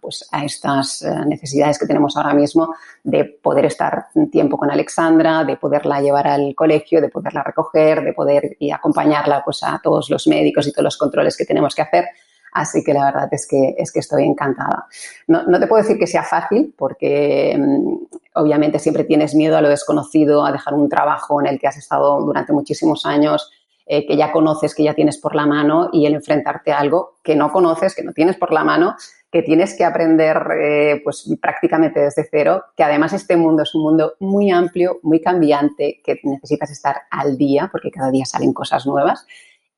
pues 0.00 0.26
a 0.32 0.42
estas 0.44 1.02
eh, 1.02 1.14
necesidades 1.26 1.78
que 1.78 1.86
tenemos 1.86 2.16
ahora 2.16 2.32
mismo 2.32 2.74
de 3.04 3.24
poder 3.24 3.66
estar 3.66 4.06
un 4.14 4.30
tiempo 4.30 4.56
con 4.56 4.70
Alexandra, 4.70 5.44
de 5.44 5.56
poderla 5.56 6.00
llevar 6.00 6.26
al 6.26 6.54
colegio, 6.54 7.02
de 7.02 7.10
poderla 7.10 7.42
recoger, 7.42 8.02
de 8.02 8.14
poder 8.14 8.56
y 8.58 8.70
acompañarla 8.70 9.44
pues 9.44 9.62
a 9.62 9.78
todos 9.82 10.08
los 10.08 10.26
médicos 10.26 10.66
y 10.66 10.72
todos 10.72 10.84
los 10.84 10.96
controles 10.96 11.36
que 11.36 11.44
tenemos 11.44 11.74
que 11.74 11.82
hacer 11.82 12.06
Así 12.52 12.82
que 12.82 12.92
la 12.92 13.04
verdad 13.06 13.28
es 13.30 13.46
que, 13.46 13.74
es 13.78 13.92
que 13.92 14.00
estoy 14.00 14.24
encantada. 14.24 14.86
No, 15.26 15.60
te 15.60 15.66
puedo 15.66 15.82
decir 15.82 15.98
que 15.98 16.06
sea 16.06 16.22
fácil 16.22 16.74
porque 16.76 17.56
mm, 17.58 17.94
obviamente 18.38 18.78
siempre 18.78 19.04
tienes 19.04 19.34
miedo 19.34 19.56
a 19.56 19.60
lo 19.60 19.68
desconocido, 19.68 20.44
a 20.44 20.52
dejar 20.52 20.74
un 20.74 20.88
trabajo 20.88 21.40
en 21.40 21.46
el 21.46 21.58
que 21.58 21.66
has 21.66 21.76
estado 21.76 22.20
durante 22.20 22.52
muchísimos 22.52 23.04
años, 23.04 23.50
eh, 23.86 24.06
que 24.06 24.16
ya 24.16 24.32
conoces, 24.32 24.74
que 24.74 24.84
ya 24.84 24.94
tienes 24.94 25.18
por 25.18 25.34
la 25.34 25.46
mano 25.46 25.88
y 25.92 26.06
el 26.06 26.14
enfrentarte 26.14 26.72
a 26.72 26.78
algo 26.78 27.18
que 27.22 27.36
no 27.36 27.50
conoces, 27.50 27.94
que 27.94 28.02
no 28.02 28.12
tienes 28.12 28.36
por 28.36 28.52
la 28.52 28.64
mano, 28.64 28.96
que 29.30 29.42
tienes 29.42 29.76
que 29.76 29.84
aprender 29.84 30.36
eh, 30.60 31.00
pues 31.04 31.28
prácticamente 31.40 32.00
desde 32.00 32.26
cero, 32.30 32.64
que 32.76 32.84
además 32.84 33.12
este 33.12 33.36
mundo 33.36 33.62
es 33.62 33.74
un 33.74 33.82
mundo 33.82 34.14
muy 34.20 34.50
amplio, 34.50 34.98
muy 35.02 35.20
cambiante, 35.20 36.00
que 36.04 36.20
necesitas 36.22 36.70
estar 36.70 37.02
al 37.10 37.36
día 37.36 37.68
porque 37.70 37.90
cada 37.90 38.10
día 38.10 38.24
salen 38.24 38.52
cosas 38.52 38.86
nuevas 38.86 39.26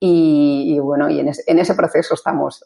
y, 0.00 0.78
bueno, 0.80 1.10
y 1.10 1.20
en, 1.20 1.28
ese 1.28 1.74
proceso 1.74 2.14
estamos. 2.14 2.64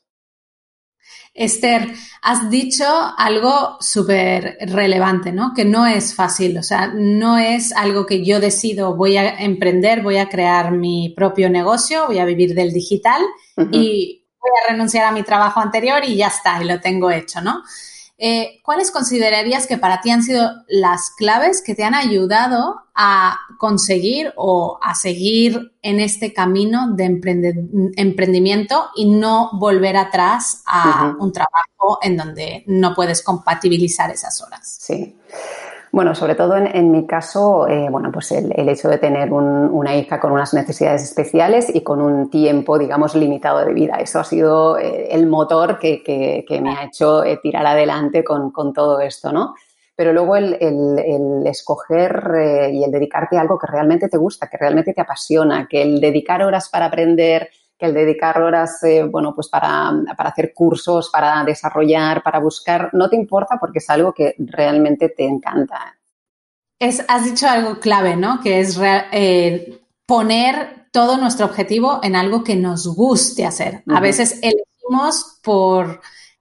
Esther, 1.35 1.93
has 2.23 2.49
dicho 2.49 2.85
algo 3.19 3.77
súper 3.81 4.57
relevante, 4.61 5.33
¿no? 5.33 5.53
Que 5.55 5.65
no 5.65 5.85
es 5.85 6.15
fácil, 6.15 6.57
o 6.59 6.63
sea, 6.63 6.93
no 6.95 7.39
es 7.39 7.73
algo 7.73 8.07
que 8.07 8.25
yo 8.25 8.39
decido, 8.39 8.95
voy 8.95 9.17
a 9.17 9.41
emprender, 9.41 10.03
voy 10.03 10.19
a 10.19 10.29
crear 10.29 10.71
mi 10.71 11.13
propio 11.17 11.51
negocio, 11.51 12.07
voy 12.07 12.21
a 12.21 12.25
vivir 12.25 12.55
del 12.55 12.73
digital 12.73 13.21
y 13.73 14.25
voy 14.41 14.51
a 14.63 14.71
renunciar 14.71 15.07
a 15.07 15.13
mi 15.13 15.25
trabajo 15.25 15.61
anterior 15.61 16.03
y 16.05 16.17
ya 16.17 16.29
está, 16.29 16.63
y 16.63 16.67
lo 16.67 16.81
tengo 16.81 17.11
hecho, 17.11 17.41
¿no? 17.41 17.63
Eh, 18.17 18.61
¿Cuáles 18.63 18.93
considerarías 18.93 19.67
que 19.67 19.77
para 19.77 20.01
ti 20.01 20.11
han 20.11 20.23
sido 20.23 20.49
las 20.69 21.11
claves 21.17 21.63
que 21.65 21.75
te 21.75 21.83
han 21.83 21.95
ayudado 21.95 22.83
a 22.95 23.37
conseguir 23.59 24.33
o 24.37 24.79
a 24.81 24.95
seguir 24.95 25.73
en 25.83 25.99
este 25.99 26.33
camino 26.33 26.93
de 26.93 27.07
emprendimiento 27.97 28.91
y 28.95 29.07
no 29.11 29.51
volver 29.55 29.97
atrás 29.97 30.63
a 30.65 31.17
un 31.19 31.33
trabajo 31.33 31.99
en 32.03 32.17
donde 32.17 32.63
no 32.69 32.95
puedes 32.95 33.21
compatibilizar 33.21 34.13
esas 34.13 34.41
horas? 34.43 34.79
Sí. 34.81 35.17
Bueno, 35.95 36.13
sobre 36.17 36.35
todo 36.35 36.57
en, 36.57 36.91
mi 36.91 37.07
caso, 37.07 37.69
eh, 37.69 37.87
bueno, 37.89 38.11
pues 38.11 38.33
el, 38.33 38.69
hecho 38.69 38.89
de 38.89 38.99
tener 38.99 39.33
una 39.33 39.95
hija 39.95 40.19
con 40.19 40.33
unas 40.33 40.53
necesidades 40.53 41.05
especiales 41.05 41.73
y 41.73 41.83
con 41.85 42.01
un 42.01 42.31
tiempo, 42.31 42.81
digamos, 42.81 43.15
limitado 43.15 43.65
de 43.65 43.73
vida. 43.73 43.99
Eso 44.01 44.19
ha 44.19 44.25
sido 44.25 44.77
eh, 44.77 45.07
el 45.13 45.29
motor 45.29 45.79
que, 45.79 46.45
me 46.61 46.71
ha 46.75 46.87
hecho 46.87 47.23
eh, 47.23 47.39
tirar 47.41 47.65
adelante 47.65 48.25
con, 48.25 48.51
todo 48.73 48.99
esto, 48.99 49.31
¿no? 49.31 49.55
Pero 49.95 50.13
luego 50.13 50.35
el, 50.35 51.47
escoger 51.47 52.73
y 52.73 52.83
el 52.83 52.91
dedicarte 52.91 53.37
a 53.37 53.43
algo 53.43 53.57
que 53.57 53.69
realmente 53.69 54.09
te 54.09 54.17
gusta, 54.17 54.49
que 54.49 54.57
realmente 54.57 54.95
te 54.95 55.01
apasiona, 55.01 55.69
que 55.71 55.81
el 55.81 56.01
dedicar 56.01 56.43
horas 56.43 56.71
para 56.71 56.87
aprender, 56.87 57.51
que 57.79 57.87
el 57.87 57.95
dedicar 57.95 58.41
horas, 58.41 58.81
bueno, 59.11 59.35
pues 59.35 59.49
para, 59.49 59.93
para, 60.17 60.31
hacer 60.31 60.53
cursos, 60.55 61.11
para 61.13 61.43
desarrollar, 61.45 62.23
para 62.23 62.39
buscar, 62.39 62.91
no 62.93 63.09
te 63.09 63.17
importa 63.17 63.57
porque 63.59 63.79
es 63.79 63.91
algo 63.91 64.13
que 64.13 64.35
realmente 64.39 65.09
te 65.09 65.25
encanta. 65.25 65.99
Es, 66.79 67.05
has 67.09 67.25
dicho 67.25 67.49
algo 67.49 67.81
clave, 67.81 68.17
¿no? 68.17 68.41
Que 68.41 68.61
es 68.61 68.79
eh, 68.83 69.81
poner 70.07 70.89
todo 70.93 71.17
nuestro 71.17 71.47
objetivo 71.47 72.01
en 72.03 72.15
algo 72.15 72.45
que 72.45 72.57
nos 72.57 72.87
guste 72.87 73.45
hacer. 73.45 73.83
A 73.89 74.01
veces 74.01 74.39
elegimos 74.43 75.41
por 75.43 76.01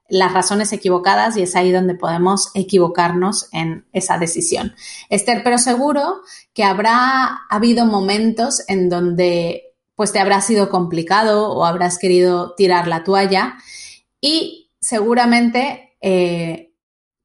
las 0.09 0.31
razones 0.31 0.71
equivocadas 0.73 1.37
y 1.37 1.41
es 1.41 1.55
ahí 1.55 1.71
donde 1.71 1.95
podemos 1.95 2.51
equivocarnos 2.53 3.49
en 3.51 3.87
esa 3.93 4.19
decisión. 4.19 4.75
Esther, 5.09 5.41
pero 5.43 5.57
seguro 5.57 6.21
que 6.53 6.63
habrá 6.63 7.45
habido 7.49 7.85
momentos 7.85 8.63
en 8.67 8.89
donde 8.89 9.72
pues 9.95 10.11
te 10.11 10.19
habrá 10.19 10.41
sido 10.41 10.69
complicado 10.69 11.51
o 11.51 11.65
habrás 11.65 11.97
querido 11.97 12.55
tirar 12.55 12.87
la 12.87 13.03
toalla 13.03 13.55
y 14.19 14.71
seguramente 14.79 15.95
eh, 16.01 16.73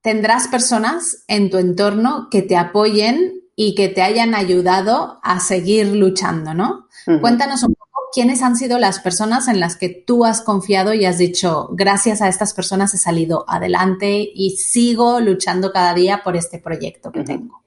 tendrás 0.02 0.48
personas 0.48 1.24
en 1.28 1.50
tu 1.50 1.58
entorno 1.58 2.28
que 2.30 2.42
te 2.42 2.56
apoyen 2.56 3.42
y 3.56 3.74
que 3.74 3.88
te 3.88 4.02
hayan 4.02 4.34
ayudado 4.34 5.18
a 5.22 5.40
seguir 5.40 5.88
luchando, 5.88 6.54
¿no? 6.54 6.86
Cuéntanos 7.20 7.64
un 7.64 7.74
poco 7.74 7.88
quiénes 8.12 8.42
han 8.42 8.54
sido 8.54 8.78
las 8.78 9.00
personas 9.00 9.48
en 9.48 9.58
las 9.58 9.76
que 9.76 9.88
tú 9.88 10.24
has 10.24 10.42
confiado 10.42 10.94
y 10.94 11.04
has 11.04 11.18
dicho, 11.18 11.68
gracias 11.72 12.22
a 12.22 12.28
estas 12.28 12.54
personas 12.54 12.94
he 12.94 12.98
salido 12.98 13.44
adelante 13.48 14.28
y 14.32 14.50
sigo 14.58 15.18
luchando 15.20 15.72
cada 15.72 15.94
día 15.94 16.22
por 16.22 16.36
este 16.36 16.58
proyecto 16.58 17.10
que 17.10 17.24
tengo. 17.24 17.64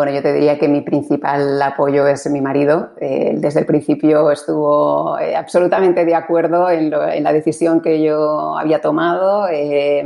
Bueno, 0.00 0.14
yo 0.14 0.22
te 0.22 0.32
diría 0.32 0.58
que 0.58 0.66
mi 0.66 0.80
principal 0.80 1.60
apoyo 1.60 2.06
es 2.06 2.26
mi 2.30 2.40
marido. 2.40 2.92
Eh, 3.02 3.34
desde 3.34 3.60
el 3.60 3.66
principio 3.66 4.30
estuvo 4.30 5.18
eh, 5.18 5.36
absolutamente 5.36 6.06
de 6.06 6.14
acuerdo 6.14 6.70
en, 6.70 6.88
la 6.88 7.32
decisión 7.34 7.82
que 7.82 8.02
yo 8.02 8.56
había 8.56 8.80
tomado, 8.80 9.46
eh, 9.52 10.02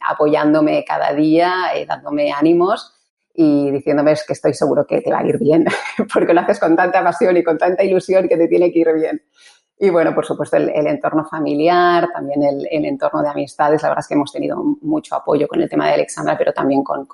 apoyándome 0.00 0.84
cada 0.84 1.14
día, 1.14 1.52
dándome 1.86 2.32
ánimos 2.32 2.92
y 3.32 3.70
diciéndome 3.70 4.14
que 4.26 4.32
estoy 4.32 4.54
seguro 4.54 4.84
que 4.84 5.02
te 5.02 5.12
va 5.12 5.20
a 5.20 5.26
ir 5.28 5.38
bien, 5.38 5.66
porque 6.12 6.34
lo 6.34 6.40
haces 6.40 6.58
con 6.58 6.74
tanta 6.74 7.04
pasión 7.04 7.36
y 7.36 7.44
con 7.44 7.58
tanta 7.58 7.84
ilusión 7.84 8.26
que 8.26 8.36
te 8.36 8.48
tiene 8.48 8.72
que 8.72 8.80
ir 8.80 8.92
bien. 8.92 9.22
Y 9.80 9.90
bueno, 9.90 10.12
por 10.12 10.26
supuesto, 10.26 10.56
el, 10.56 10.86
entorno 10.88 11.24
familiar, 11.24 12.08
también 12.12 12.42
el, 12.42 12.84
entorno 12.84 13.22
de 13.22 13.28
amistades. 13.28 13.80
La 13.82 13.90
verdad 13.90 14.02
es 14.02 14.08
que 14.08 14.14
hemos 14.14 14.32
tenido 14.32 14.56
mucho 14.80 15.14
apoyo 15.14 15.46
con 15.46 15.60
el 15.60 15.68
tema 15.68 15.86
de 15.86 15.94
Alexandra, 15.94 16.36
pero 16.36 16.52
también 16.52 16.82
con, 16.82 17.06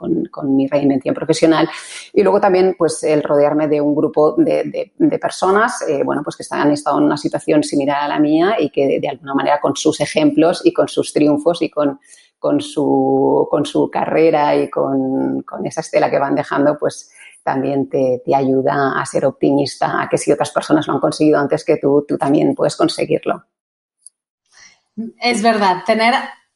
mi 0.44 0.66
reinvención 0.66 1.14
profesional. 1.14 1.68
Y 2.14 2.22
luego 2.22 2.40
también, 2.40 2.74
pues, 2.78 3.02
el 3.02 3.22
rodearme 3.22 3.68
de 3.68 3.82
un 3.82 3.94
grupo 3.94 4.34
de, 4.38 4.92
personas, 5.20 5.82
eh, 5.88 6.02
bueno, 6.04 6.22
pues 6.22 6.36
que 6.36 6.44
han 6.50 6.70
estado 6.70 6.98
en 6.98 7.04
una 7.04 7.18
situación 7.18 7.62
similar 7.62 8.02
a 8.02 8.08
la 8.08 8.18
mía 8.18 8.56
y 8.58 8.70
que 8.70 8.98
de, 8.98 9.08
alguna 9.08 9.34
manera 9.34 9.60
con 9.60 9.76
sus 9.76 10.00
ejemplos 10.00 10.62
y 10.64 10.72
con 10.72 10.88
sus 10.88 11.12
triunfos 11.12 11.60
y 11.60 11.68
con, 11.68 12.00
con, 12.38 12.62
su, 12.62 13.46
con 13.50 13.66
su 13.66 13.90
carrera 13.90 14.56
y 14.56 14.70
con, 14.70 15.42
con 15.42 15.66
esa 15.66 15.82
estela 15.82 16.10
que 16.10 16.18
van 16.18 16.34
dejando, 16.34 16.78
pues 16.78 17.13
también 17.44 17.88
te, 17.88 18.20
ayuda 18.34 18.98
a 18.98 19.06
ser 19.06 19.26
optimista, 19.26 20.02
a 20.02 20.08
que 20.08 20.18
si 20.18 20.32
otras 20.32 20.50
personas 20.50 20.86
lo 20.86 20.94
han 20.94 21.00
conseguido 21.00 21.38
antes 21.38 21.64
que 21.64 21.76
tú, 21.76 22.04
tú 22.08 22.16
también 22.16 22.54
puedes 22.54 22.74
conseguirlo. 22.74 23.44
Es 25.20 25.42
verdad, 25.42 25.84
tener 25.84 26.14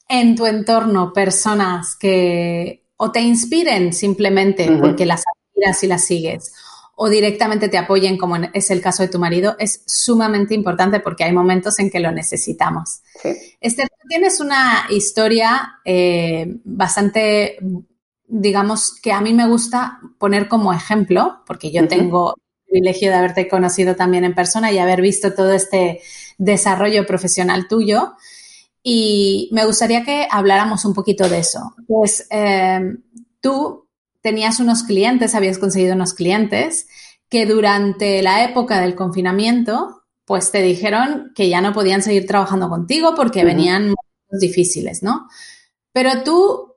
en 0.09 0.35
tu 0.35 0.47
entorno 0.47 1.13
personas 1.13 1.95
que 1.97 2.87
o 2.97 3.13
te 3.13 3.21
inspiren 3.21 3.93
simplemente 3.93 4.69
porque 4.81 5.07
las 5.07 5.23
admiras 5.55 5.85
y 5.85 5.87
las 5.87 6.05
sigues 6.05 6.53
o 7.01 7.09
directamente 7.09 7.69
te 7.69 7.79
apoyen, 7.79 8.19
como 8.19 8.35
es 8.53 8.73
el 8.73 8.81
caso 8.81 9.05
de 9.05 9.09
tu 9.09 9.21
marido, 9.21 9.55
es 9.61 9.85
sumamente 9.87 10.53
importante 10.53 10.99
porque 10.99 11.23
hay 11.23 11.33
momentos 11.33 11.79
en 11.79 11.91
que 11.91 12.01
lo 12.01 12.11
necesitamos. 12.11 13.03
Sí. 13.23 13.29
Esther, 13.61 13.87
tienes 14.09 14.41
una 14.41 14.87
historia 14.91 15.79
eh, 15.85 16.57
bastante 16.65 17.61
digamos, 18.29 18.95
que 19.01 19.13
a 19.13 19.21
mí 19.21 19.33
me 19.33 19.49
gusta 19.49 20.01
poner 20.19 20.49
como 20.49 20.73
ejemplo, 20.73 21.43
porque 21.47 21.73
yo 21.73 21.89
tengo 21.89 22.35
el 22.37 22.67
privilegio 22.67 23.11
de 23.11 23.17
haberte 23.17 23.49
conocido 23.49 23.97
también 23.97 24.25
en 24.25 24.35
persona 24.35 24.71
y 24.71 24.79
haber 24.79 25.01
visto 25.01 25.35
todo 25.35 25.53
este 25.53 26.03
desarrollo 26.37 27.07
profesional 27.07 27.67
tuyo. 27.69 28.13
Y 28.83 29.49
me 29.53 29.65
gustaría 29.65 30.05
que 30.05 30.29
habláramos 30.31 30.85
un 30.85 30.95
poquito 30.95 31.29
de 31.29 31.39
eso. 31.39 31.75
Pues 31.87 32.27
em, 32.31 33.03
tú 33.41 33.89
tenías 34.21 34.61
unos 34.61 34.83
clientes, 34.83 35.35
habías 35.35 35.59
conseguido 35.59 35.95
unos 35.95 36.13
clientes 36.13 36.87
que 37.31 37.47
durante 37.47 38.23
la 38.23 38.45
época 38.45 38.81
del 38.81 38.95
confinamiento, 38.95 40.03
pues 40.25 40.51
te 40.51 40.61
dijeron 40.61 41.33
que 41.35 41.49
ya 41.49 41.61
no 41.61 41.73
podían 41.73 42.03
seguir 42.03 42.27
trabajando 42.27 42.69
contigo 42.69 43.15
porque 43.15 43.45
venían 43.45 43.83
momentos 43.83 44.41
difíciles, 44.41 45.03
¿no? 45.03 45.29
Pero 45.93 46.23
tú 46.23 46.75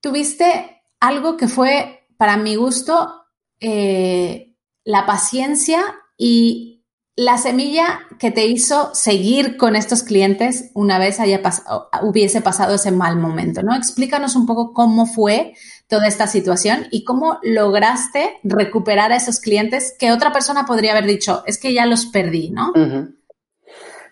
tuviste 0.00 0.79
algo 1.00 1.36
que 1.36 1.48
fue, 1.48 2.06
para 2.16 2.36
mi 2.36 2.54
gusto, 2.54 3.24
eh, 3.58 4.54
la 4.84 5.06
paciencia 5.06 5.82
y 6.16 6.70
la 7.16 7.36
semilla 7.36 8.00
que 8.18 8.30
te 8.30 8.46
hizo 8.46 8.94
seguir 8.94 9.58
con 9.58 9.76
estos 9.76 10.02
clientes 10.02 10.70
una 10.74 10.98
vez 10.98 11.20
haya 11.20 11.42
hubiese 12.02 12.40
pasado 12.40 12.74
ese 12.74 12.92
mal 12.92 13.16
momento, 13.16 13.62
¿no? 13.62 13.74
Explícanos 13.74 14.36
un 14.36 14.46
poco 14.46 14.72
cómo 14.72 15.04
fue 15.04 15.54
toda 15.86 16.06
esta 16.06 16.26
situación 16.26 16.86
y 16.90 17.04
cómo 17.04 17.38
lograste 17.42 18.38
recuperar 18.42 19.12
a 19.12 19.16
esos 19.16 19.40
clientes 19.40 19.94
que 19.98 20.12
otra 20.12 20.32
persona 20.32 20.64
podría 20.64 20.92
haber 20.92 21.06
dicho, 21.06 21.42
es 21.46 21.58
que 21.58 21.74
ya 21.74 21.84
los 21.84 22.06
perdí, 22.06 22.50
¿no? 22.50 22.72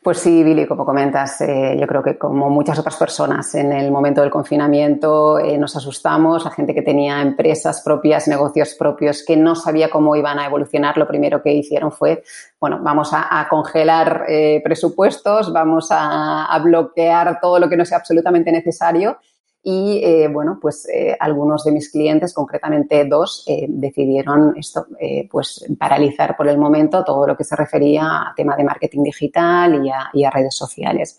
Pues 0.02 0.18
sí, 0.18 0.44
Billy, 0.44 0.66
como 0.66 0.86
comentas, 0.86 1.40
eh, 1.40 1.76
yo 1.78 1.86
creo 1.88 2.02
que 2.02 2.16
como 2.16 2.48
muchas 2.50 2.78
otras 2.78 2.96
personas 2.96 3.52
en 3.56 3.72
el 3.72 3.90
momento 3.90 4.20
del 4.20 4.30
confinamiento 4.30 5.40
eh, 5.40 5.58
nos 5.58 5.74
asustamos, 5.74 6.44
la 6.44 6.52
gente 6.52 6.72
que 6.72 6.82
tenía 6.82 7.20
empresas 7.20 7.82
propias, 7.82 8.28
negocios 8.28 8.74
propios, 8.78 9.24
que 9.24 9.36
no 9.36 9.56
sabía 9.56 9.90
cómo 9.90 10.14
iban 10.14 10.38
a 10.38 10.46
evolucionar, 10.46 10.96
lo 10.96 11.08
primero 11.08 11.42
que 11.42 11.52
hicieron 11.52 11.90
fue, 11.90 12.22
bueno, 12.60 12.78
vamos 12.80 13.10
a, 13.12 13.46
congelar 13.50 14.24
eh, 14.28 14.60
presupuestos, 14.62 15.52
vamos 15.52 15.88
a 15.90 16.58
bloquear 16.62 17.40
todo 17.40 17.58
lo 17.58 17.68
que 17.68 17.76
no 17.76 17.84
sea 17.84 17.98
absolutamente 17.98 18.52
necesario 18.52 19.18
y 19.62 20.00
eh, 20.04 20.28
bueno, 20.28 20.58
pues 20.60 20.88
eh, 20.88 21.16
algunos 21.18 21.64
de 21.64 21.72
mis 21.72 21.90
clientes, 21.90 22.32
concretamente 22.32 23.04
dos, 23.04 23.44
eh, 23.48 23.66
decidieron 23.68 24.54
esto, 24.56 24.86
pues 25.30 25.66
paralizar 25.78 26.36
por 26.36 26.48
el 26.48 26.58
momento 26.58 27.04
todo 27.04 27.26
lo 27.26 27.36
que 27.36 27.44
se 27.44 27.56
refería 27.56 28.04
a 28.04 28.34
tema 28.36 28.56
de 28.56 28.64
marketing 28.64 29.02
digital 29.02 29.84
y 30.12 30.24
a, 30.24 30.30
redes 30.30 30.56
sociales. 30.56 31.18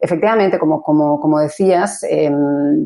Efectivamente, 0.00 0.58
como, 0.58 0.82
como, 0.82 1.20
como 1.20 1.38
decías, 1.38 2.04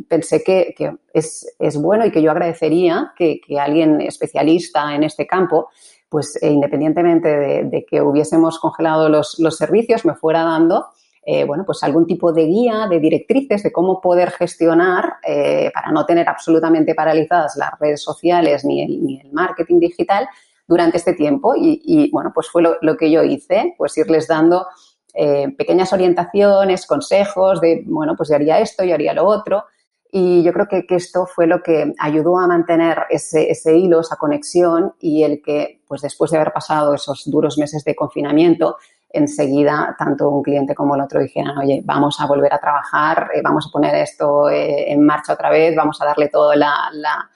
pensé 0.09 0.43
que, 0.43 0.75
es, 1.13 1.55
es, 1.59 1.81
bueno 1.81 2.07
y 2.07 2.11
que 2.11 2.23
yo 2.23 2.31
agradecería 2.31 3.13
que, 3.17 3.41
alguien 3.59 4.01
especialista 4.01 4.95
en 4.95 5.05
este 5.05 5.27
campo 5.27 5.69
pues 6.09 6.39
independientemente 6.43 7.29
de, 7.65 7.87
que 7.89 8.03
hubiésemos 8.03 8.59
congelado 8.59 9.09
los 9.09 9.57
servicios, 9.57 10.05
me 10.05 10.15
fuera 10.15 10.45
dando 10.45 10.87
eh, 11.25 11.45
bueno, 11.45 11.65
pues 11.65 11.81
algún 11.85 12.05
tipo 12.05 12.33
de 12.33 12.47
guía, 12.47 12.89
de 12.91 12.99
directrices 12.99 13.63
de 13.63 13.71
cómo 13.71 14.01
poder 14.01 14.33
gestionar 14.33 15.15
eh, 15.23 15.71
para 15.73 15.93
no 15.93 16.05
tener 16.05 16.29
absolutamente 16.29 16.97
paralizadas 16.97 17.57
las 17.57 17.79
redes 17.79 18.03
sociales 18.03 18.65
ni 18.65 18.83
el, 19.21 19.33
marketing 19.33 19.79
digital 19.79 20.29
durante 20.67 20.97
este 20.97 21.13
tiempo. 21.13 21.55
Y, 21.57 22.11
bueno, 22.11 22.33
pues 22.35 22.49
fue 22.49 22.63
lo, 22.63 22.97
que 22.97 23.11
yo 23.11 23.23
hice, 23.23 23.75
pues 23.79 23.97
irles 23.99 24.27
dando 24.27 24.67
eh, 25.15 25.55
pequeñas 25.57 25.93
orientaciones, 25.93 26.87
consejos 26.87 27.61
de, 27.61 27.85
bueno, 27.87 28.17
pues 28.17 28.29
yo 28.29 28.35
haría 28.35 28.59
esto, 28.59 28.83
yo 28.83 28.95
haría 28.95 29.15
lo 29.15 29.25
otro. 29.25 29.67
Y 30.11 30.43
yo 30.43 30.53
creo 30.53 30.67
que, 30.69 30.87
que 30.87 30.97
esto 30.97 31.25
fue 31.25 31.47
lo 31.47 31.63
que 31.63 31.95
ayudó 31.99 32.39
a 32.39 32.49
mantener 32.49 33.05
ese, 33.09 33.51
ese, 33.51 33.79
hilo, 33.79 34.01
esa 34.01 34.17
conexión 34.17 34.93
y 35.01 35.23
el 35.23 35.41
que, 35.41 35.83
pues 35.87 36.03
después 36.03 36.33
de 36.33 36.37
haber 36.39 36.53
pasado 36.53 36.95
esos 36.95 37.23
duros 37.31 37.57
meses 37.57 37.83
de 37.85 37.95
confinamiento, 37.95 38.77
enseguida 39.13 39.95
tanto 39.99 40.31
un 40.31 40.43
cliente 40.43 40.75
como 40.75 40.95
el 40.95 41.03
otro 41.03 41.21
dijeran, 41.21 41.59
oye, 41.59 41.83
vamos 41.85 42.21
a 42.21 42.27
volver 42.27 42.53
a 42.53 42.59
trabajar, 42.59 43.31
eh, 43.35 43.41
vamos 43.43 43.67
a 43.67 43.71
poner 43.71 43.95
esto 43.97 44.49
eh, 44.49 44.93
en 44.93 45.05
marcha 45.05 45.35
otra 45.35 45.51
vez, 45.51 45.75
vamos 45.77 46.01
a 46.01 46.07
darle 46.07 46.29
toda 46.29 46.57
la, 46.57 47.29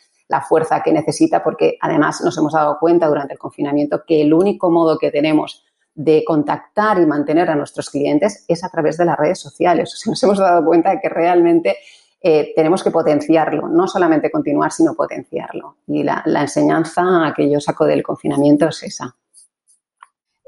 fuerza 0.49 0.83
que 0.83 0.92
necesita, 0.92 1.42
porque 1.42 1.76
además 1.80 2.21
nos 2.23 2.37
hemos 2.37 2.52
dado 2.52 2.78
cuenta 2.78 3.06
durante 3.06 3.35
el 3.35 3.38
confinamiento 3.38 4.02
que 4.06 4.23
el 4.23 4.35
único 4.35 4.71
modo 4.71 4.99
que 4.99 5.11
tenemos 5.11 5.64
de 5.95 6.25
contactar 6.25 7.00
y 7.00 7.06
mantener 7.06 7.49
a 7.49 7.54
nuestros 7.54 7.90
clientes 7.90 8.45
es 8.47 8.62
a 8.62 8.68
través 8.68 8.99
de 8.99 9.06
las 9.06 9.16
redes 9.16 9.40
sociales. 9.40 9.95
O 9.95 9.97
sea, 9.97 10.11
nos 10.11 10.23
hemos 10.23 10.38
dado 10.38 10.64
cuenta 10.64 10.90
de 10.90 11.00
que 11.00 11.09
realmente 11.09 11.76
eh, 12.21 12.52
tenemos 12.54 12.83
que 12.83 12.90
potenciarlo, 12.90 13.68
no 13.68 13.87
solamente 13.87 14.30
continuar, 14.30 14.73
sino 14.73 14.95
potenciarlo. 14.95 15.76
Y 15.87 16.02
la, 16.02 16.23
la 16.26 16.42
enseñanza 16.42 17.33
que 17.35 17.50
yo 17.50 17.61
saco 17.61 17.87
del 17.87 18.02
confinamiento 18.02 18.68
es 18.68 18.83
esa 18.83 19.16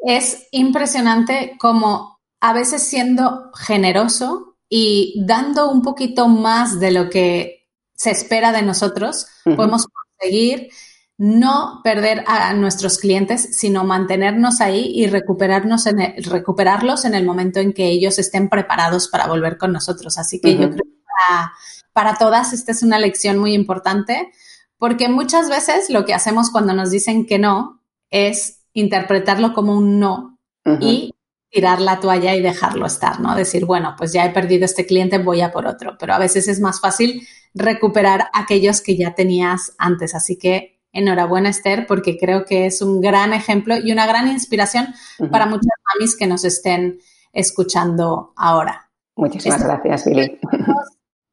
es 0.04 0.46
impresionante 0.50 1.56
como 1.58 2.18
a 2.40 2.52
veces 2.52 2.82
siendo 2.82 3.50
generoso 3.54 4.56
y 4.68 5.22
dando 5.26 5.70
un 5.70 5.82
poquito 5.82 6.28
más 6.28 6.78
de 6.78 6.90
lo 6.90 7.10
que 7.10 7.68
se 7.94 8.10
espera 8.10 8.52
de 8.52 8.62
nosotros, 8.62 9.26
uh 9.44 9.50
-huh. 9.50 9.56
podemos 9.56 9.86
conseguir 9.86 10.68
no 11.16 11.80
perder 11.82 12.22
a 12.28 12.52
nuestros 12.52 12.98
clientes, 12.98 13.58
sino 13.58 13.82
mantenernos 13.82 14.60
ahí 14.60 14.92
y 14.94 15.08
recuperarnos 15.08 15.86
en 15.86 16.00
el, 16.00 16.24
recuperarlos 16.24 17.04
en 17.04 17.14
el 17.14 17.24
momento 17.24 17.58
en 17.58 17.72
que 17.72 17.86
ellos 17.86 18.20
estén 18.20 18.48
preparados 18.48 19.08
para 19.08 19.26
volver 19.26 19.58
con 19.58 19.72
nosotros. 19.72 20.16
Así 20.16 20.40
que 20.40 20.50
uh 20.50 20.52
-huh. 20.52 20.60
yo 20.60 20.70
creo 20.70 20.84
que 20.84 21.02
para, 21.04 21.52
para 21.92 22.18
todas 22.18 22.52
esta 22.52 22.70
es 22.70 22.84
una 22.84 23.00
lección 23.00 23.38
muy 23.38 23.52
importante, 23.52 24.30
porque 24.76 25.08
muchas 25.08 25.48
veces 25.48 25.90
lo 25.90 26.04
que 26.04 26.14
hacemos 26.14 26.50
cuando 26.50 26.72
nos 26.72 26.92
dicen 26.92 27.26
que 27.26 27.40
no 27.40 27.82
es 28.10 28.57
interpretarlo 28.72 29.54
como 29.54 29.76
un 29.76 29.98
no 29.98 30.38
uh 30.64 30.70
-huh. 30.70 30.78
y 30.80 31.14
tirar 31.50 31.80
la 31.80 31.98
toalla 31.98 32.34
y 32.34 32.42
dejarlo 32.42 32.86
estar, 32.86 33.20
¿no? 33.20 33.34
Decir, 33.34 33.64
bueno, 33.64 33.94
pues 33.96 34.12
ya 34.12 34.24
he 34.24 34.30
perdido 34.30 34.64
este 34.64 34.86
cliente, 34.86 35.18
voy 35.18 35.40
a 35.40 35.50
por 35.50 35.66
otro. 35.66 35.96
Pero 35.98 36.14
a 36.14 36.18
veces 36.18 36.46
es 36.48 36.60
más 36.60 36.80
fácil 36.80 37.26
recuperar 37.54 38.28
aquellos 38.34 38.82
que 38.82 38.96
ya 38.96 39.14
tenías 39.14 39.74
antes. 39.78 40.14
Así 40.14 40.36
que 40.36 40.78
enhorabuena, 40.92 41.48
Esther, 41.48 41.86
porque 41.86 42.18
creo 42.18 42.44
que 42.44 42.66
es 42.66 42.82
un 42.82 43.00
gran 43.00 43.32
ejemplo 43.32 43.76
y 43.76 43.92
una 43.92 44.06
gran 44.06 44.28
inspiración 44.28 44.88
uh 45.18 45.24
-huh. 45.24 45.30
para 45.30 45.46
muchas 45.46 45.72
mamis 45.94 46.16
que 46.16 46.26
nos 46.26 46.44
estén 46.44 46.98
escuchando 47.32 48.32
ahora. 48.36 48.90
Muchísimas 49.16 49.60
Esther, 49.60 49.80
gracias, 49.82 50.06
Lili. 50.06 50.38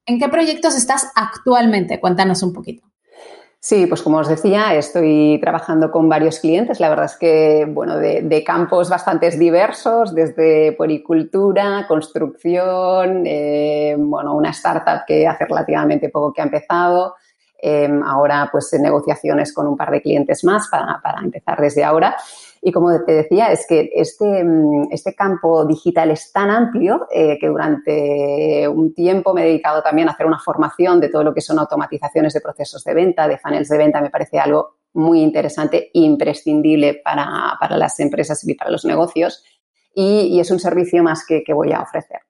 ¿En 0.07 0.19
qué 0.19 0.29
proyectos 0.29 0.75
estás 0.75 1.11
actualmente? 1.15 1.99
Cuéntanos 1.99 2.43
un 2.43 2.53
poquito. 2.53 2.85
Sí, 3.65 3.87
pues 3.87 4.03
como 4.03 4.19
os 4.19 4.27
decía, 4.27 4.75
estoy 4.75 5.39
trabajando 5.41 5.89
con 5.89 6.07
varios 6.07 6.37
clientes. 6.37 6.79
La 6.79 6.87
verdad 6.87 7.05
es 7.05 7.15
que, 7.15 7.65
bueno, 7.67 7.97
de, 7.97 8.43
campos 8.45 8.89
bastante 8.89 9.27
diversos, 9.31 10.13
desde 10.13 10.73
puericultura, 10.73 11.87
construcción, 11.87 13.23
eh, 13.25 13.95
bueno, 13.97 14.35
una 14.35 14.51
startup 14.51 15.03
que 15.07 15.25
hace 15.25 15.45
relativamente 15.45 16.09
poco 16.09 16.31
que 16.31 16.41
ha 16.41 16.45
empezado. 16.45 17.15
Eh, 17.59 17.89
ahora, 18.05 18.49
pues, 18.51 18.71
en 18.73 18.83
negociaciones 18.83 19.51
con 19.51 19.65
un 19.65 19.75
par 19.75 19.89
de 19.89 20.03
clientes 20.03 20.43
más 20.43 20.67
para, 20.69 20.99
para 21.01 21.21
empezar 21.21 21.59
desde 21.59 21.83
ahora. 21.83 22.15
Y 22.67 22.71
como 22.71 22.89
te 23.05 23.11
decía, 23.11 23.51
es 23.51 23.67
que 23.69 23.91
este, 23.93 24.43
este 24.89 25.13
campo 25.13 25.67
digital 25.67 26.09
es 26.09 26.31
tan 26.33 26.49
amplio 26.49 27.05
eh, 27.11 27.37
que 27.39 27.47
durante 27.47 28.67
un 28.67 28.91
tiempo 28.91 29.35
me 29.35 29.43
he 29.43 29.45
dedicado 29.45 29.83
también 29.83 30.09
a 30.09 30.13
hacer 30.13 30.25
una 30.25 30.39
formación 30.39 30.99
de 30.99 31.09
todo 31.09 31.23
lo 31.23 31.31
que 31.31 31.41
son 31.41 31.59
automatizaciones 31.59 32.33
de 32.33 32.41
procesos 32.41 32.83
de 32.83 32.95
venta, 32.95 33.27
de 33.27 33.37
funnels 33.37 33.69
de 33.69 33.77
venta. 33.77 34.01
Me 34.01 34.09
parece 34.09 34.39
algo 34.39 34.77
muy 34.93 35.21
interesante 35.21 35.91
imprescindible 35.93 37.01
para, 37.03 37.53
para 37.59 37.77
las 37.77 37.99
empresas 37.99 38.43
y 38.47 38.55
para 38.55 38.71
los 38.71 38.83
negocios. 38.83 39.43
Y, 39.93 40.39
es 40.39 40.49
un 40.49 40.59
servicio 40.59 41.03
más 41.03 41.23
que 41.23 41.53
voy 41.53 41.71
a 41.71 41.83
ofrecer. 41.83 42.24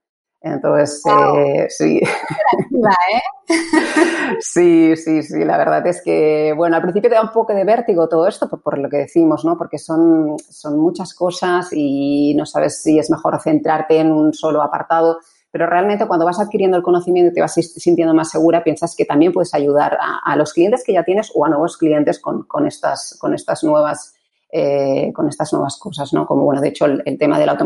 Entonces, 0.45 1.01
wow. 1.03 1.37
eh, 1.37 1.65
sí. 1.69 1.99
¿eh? 1.99 3.21
sí, 4.39 4.95
sí, 4.95 5.23
sí, 5.23 5.43
la 5.43 5.57
verdad 5.57 5.85
es 5.87 6.03
que, 6.03 6.53
bueno, 6.55 6.75
al 6.75 6.83
principio 6.83 7.09
te 7.09 7.15
da 7.15 7.23
un 7.23 7.31
poco 7.31 7.51
de 7.51 7.63
vértigo 7.63 8.07
todo 8.07 8.27
esto 8.27 8.47
por, 8.47 8.61
por, 8.61 8.77
lo 8.77 8.87
que 8.87 8.97
decimos, 8.97 9.43
¿no? 9.43 9.57
Porque 9.57 9.79
son, 9.79 10.37
son 10.37 10.77
muchas 10.77 11.15
cosas 11.15 11.69
y 11.71 12.35
no 12.35 12.45
sabes 12.45 12.83
si 12.83 12.99
es 12.99 13.09
mejor 13.09 13.41
centrarte 13.41 13.97
en 13.97 14.11
un 14.11 14.35
solo 14.35 14.61
apartado, 14.61 15.17
pero 15.49 15.65
realmente 15.65 16.05
cuando 16.05 16.27
vas 16.27 16.39
adquiriendo 16.39 16.77
el 16.77 16.83
conocimiento 16.83 17.31
y 17.31 17.33
te 17.33 17.41
vas 17.41 17.55
sintiendo 17.55 18.13
más 18.13 18.29
segura, 18.29 18.63
piensas 18.63 18.95
que 18.95 19.05
también 19.05 19.33
puedes 19.33 19.55
ayudar 19.55 19.97
a, 19.99 20.19
a 20.31 20.35
los 20.35 20.53
clientes 20.53 20.83
que 20.85 20.93
ya 20.93 21.03
tienes 21.03 21.31
o 21.33 21.43
a 21.43 21.49
nuevos 21.49 21.75
clientes 21.75 22.19
con, 22.19 22.43
con, 22.43 22.67
estas, 22.67 23.17
con 23.19 23.33
estas 23.33 23.63
nuevas 23.63 24.14
eh, 24.57 25.11
con 25.11 25.27
estas 25.27 25.51
nuevas 25.51 25.75
cosas, 25.77 26.13
¿no? 26.13 26.25
Como, 26.25 26.45
bueno, 26.45 26.61
de 26.61 26.69
hecho, 26.69 26.85
el, 26.85 27.17
tema 27.17 27.37
de 27.37 27.45
la 27.45 27.57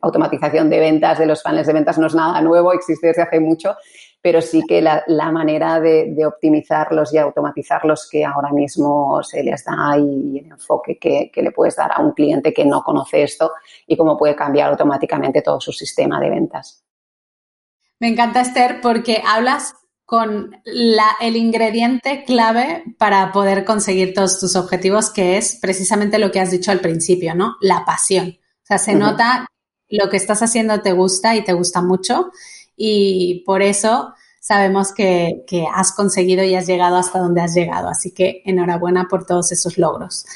automatización 0.00 0.70
de 0.70 0.80
ventas, 0.80 1.18
de 1.18 1.26
los 1.26 1.42
paneles 1.42 1.66
de 1.66 1.74
ventas, 1.74 1.98
no 1.98 2.06
es 2.06 2.14
nada 2.14 2.40
nuevo, 2.40 2.72
existe 2.72 3.08
desde 3.08 3.20
hace 3.20 3.40
mucho, 3.40 3.76
pero 4.22 4.40
sí 4.40 4.62
que 4.66 4.80
la, 4.80 5.04
manera 5.30 5.78
de, 5.80 6.14
de, 6.14 6.24
optimizarlos 6.24 7.12
y 7.12 7.18
automatizarlos 7.18 8.08
que 8.10 8.24
ahora 8.24 8.52
mismo 8.52 9.22
se 9.22 9.42
les 9.42 9.66
da 9.66 9.98
y 9.98 10.38
el 10.38 10.46
enfoque 10.46 10.98
que, 10.98 11.30
que, 11.30 11.42
le 11.42 11.52
puedes 11.52 11.76
dar 11.76 11.92
a 11.92 12.00
un 12.00 12.12
cliente 12.12 12.54
que 12.54 12.64
no 12.64 12.82
conoce 12.82 13.22
esto 13.22 13.52
y 13.86 13.94
cómo 13.94 14.16
puede 14.16 14.34
cambiar 14.34 14.70
automáticamente 14.70 15.42
todo 15.42 15.60
su 15.60 15.72
sistema 15.72 16.18
de 16.20 16.30
ventas. 16.30 16.82
Me 18.00 18.08
encanta, 18.08 18.40
Esther, 18.40 18.80
porque 18.80 19.22
hablas 19.26 19.74
con 20.14 20.54
la, 20.64 21.08
el 21.20 21.34
ingrediente 21.34 22.22
clave 22.24 22.84
para 22.98 23.32
poder 23.32 23.64
conseguir 23.64 24.14
todos 24.14 24.38
tus 24.38 24.54
objetivos, 24.54 25.10
que 25.10 25.36
es 25.38 25.58
precisamente 25.60 26.20
lo 26.20 26.30
que 26.30 26.38
has 26.38 26.52
dicho 26.52 26.70
al 26.70 26.78
principio, 26.78 27.34
¿no? 27.34 27.56
La 27.60 27.84
pasión. 27.84 28.28
O 28.28 28.66
sea, 28.66 28.78
se 28.78 28.92
uh 28.92 28.94
-huh. 28.94 28.98
nota 28.98 29.46
lo 29.88 30.08
que 30.10 30.16
estás 30.16 30.40
haciendo 30.40 30.80
te 30.82 30.92
gusta 30.92 31.34
y 31.34 31.42
te 31.42 31.52
gusta 31.52 31.82
mucho 31.82 32.30
y 32.76 33.42
por 33.44 33.60
eso 33.60 34.14
sabemos 34.40 34.94
que, 34.94 35.42
que 35.48 35.66
has 35.66 35.90
conseguido 35.90 36.44
y 36.44 36.54
has 36.54 36.68
llegado 36.68 36.96
hasta 36.96 37.18
donde 37.18 37.40
has 37.40 37.52
llegado. 37.52 37.88
Así 37.88 38.14
que 38.14 38.40
enhorabuena 38.44 39.08
por 39.10 39.26
todos 39.26 39.50
esos 39.50 39.78
logros. 39.78 40.26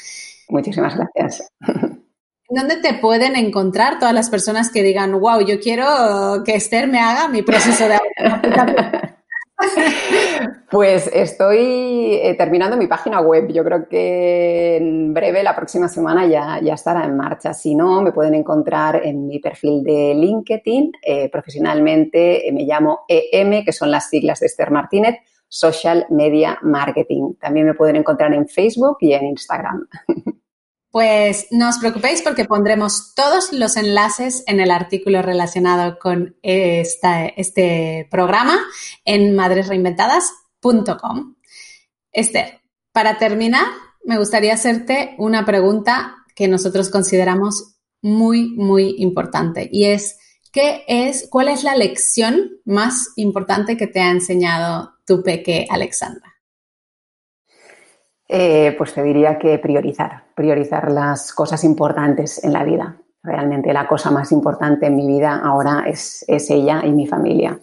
Muchísimas 0.49 0.93
gracias. 0.97 1.47
¿Dónde 2.49 2.81
te 2.81 2.95
pueden 2.95 3.37
encontrar 3.37 3.97
todas 3.97 4.13
las 4.13 4.29
personas 4.29 4.71
que 4.71 4.83
digan, 4.83 5.17
wow, 5.21 5.39
yo 5.39 5.57
quiero 5.61 6.43
que 6.43 6.55
Esther 6.55 6.89
me 6.89 6.99
haga 6.99 7.29
mi 7.29 7.43
proceso 7.43 7.87
de 7.87 7.97
Pues 10.69 11.09
estoy 11.11 12.19
eh, 12.21 12.35
terminando 12.37 12.77
mi 12.77 12.87
página 12.87 13.21
web. 13.21 13.47
Yo 13.51 13.63
creo 13.63 13.87
que 13.89 14.77
en 14.77 15.13
breve, 15.13 15.41
la 15.41 15.55
próxima 15.55 15.87
semana, 15.87 16.27
ya, 16.27 16.59
estará 16.73 17.05
en 17.05 17.17
marcha. 17.17 17.53
Si 17.53 17.73
no, 17.73 18.01
me 18.01 18.11
pueden 18.11 18.35
encontrar 18.35 19.01
en 19.03 19.25
mi 19.25 19.39
perfil 19.39 19.83
de 19.83 20.13
LinkedIn. 20.13 20.91
Eh, 21.01 21.29
profesionalmente 21.29 22.47
eh, 22.47 22.51
me 22.51 22.63
llamo 22.63 23.01
EM, 23.07 23.65
que 23.65 23.71
son 23.71 23.89
las 23.89 24.09
siglas 24.09 24.41
de 24.41 24.45
Esther 24.45 24.69
Martínez, 24.69 25.15
Social 25.47 26.05
Media 26.09 26.59
Marketing. 26.61 27.33
También 27.39 27.65
me 27.65 27.73
pueden 27.73 27.95
encontrar 27.95 28.31
en 28.33 28.47
Facebook 28.47 28.97
y 29.01 29.13
en 29.13 29.25
Instagram. 29.25 29.87
Pues 30.91 31.47
no 31.51 31.69
os 31.69 31.77
preocupéis 31.77 32.23
porque 32.23 32.45
pondremos 32.45 33.13
todos 33.13 33.53
los 33.53 33.77
enlaces 33.77 34.43
en 34.47 34.59
el 34.59 34.71
artículo 34.71 35.21
relacionado 35.21 35.99
con 35.99 36.35
este 36.41 38.07
programa 38.09 38.59
en 39.05 39.35
madresreinventadas.com. 39.35 41.35
Esther, 42.11 42.61
para 42.91 43.19
terminar, 43.19 43.67
me 44.03 44.17
gustaría 44.17 44.55
hacerte 44.55 45.13
una 45.19 45.45
pregunta 45.45 46.15
que 46.35 46.47
nosotros 46.47 46.89
consideramos 46.89 47.75
muy, 48.01 48.55
muy 48.55 48.95
importante 48.97 49.69
y 49.71 49.85
es, 49.85 50.17
¿qué 50.51 50.85
es, 50.87 51.27
cuál 51.29 51.49
es 51.49 51.63
la 51.63 51.75
lección 51.75 52.59
más 52.65 53.09
importante 53.15 53.77
que 53.77 53.87
te 53.87 53.99
ha 53.99 54.09
enseñado 54.09 54.95
tu 55.05 55.21
peque 55.21 55.67
Alexandra? 55.69 56.28
Eh, 58.31 58.75
pues 58.77 58.93
te 58.93 59.01
diría 59.01 59.39
que 59.39 59.57
priorizar, 59.57 60.25
priorizar 60.35 60.91
las 60.91 61.33
cosas 61.33 61.63
importantes 61.63 62.43
en 62.43 62.53
la 62.53 62.63
vida. 62.63 62.95
Realmente 63.23 63.73
la 63.73 63.87
cosa 63.87 64.11
más 64.11 64.31
importante 64.31 64.85
en 64.85 64.95
mi 64.95 65.07
vida 65.07 65.41
ahora 65.43 65.85
es, 65.87 66.23
es 66.27 66.47
ella 66.51 66.81
y 66.85 66.91
mi 66.91 67.07
familia. 67.07 67.59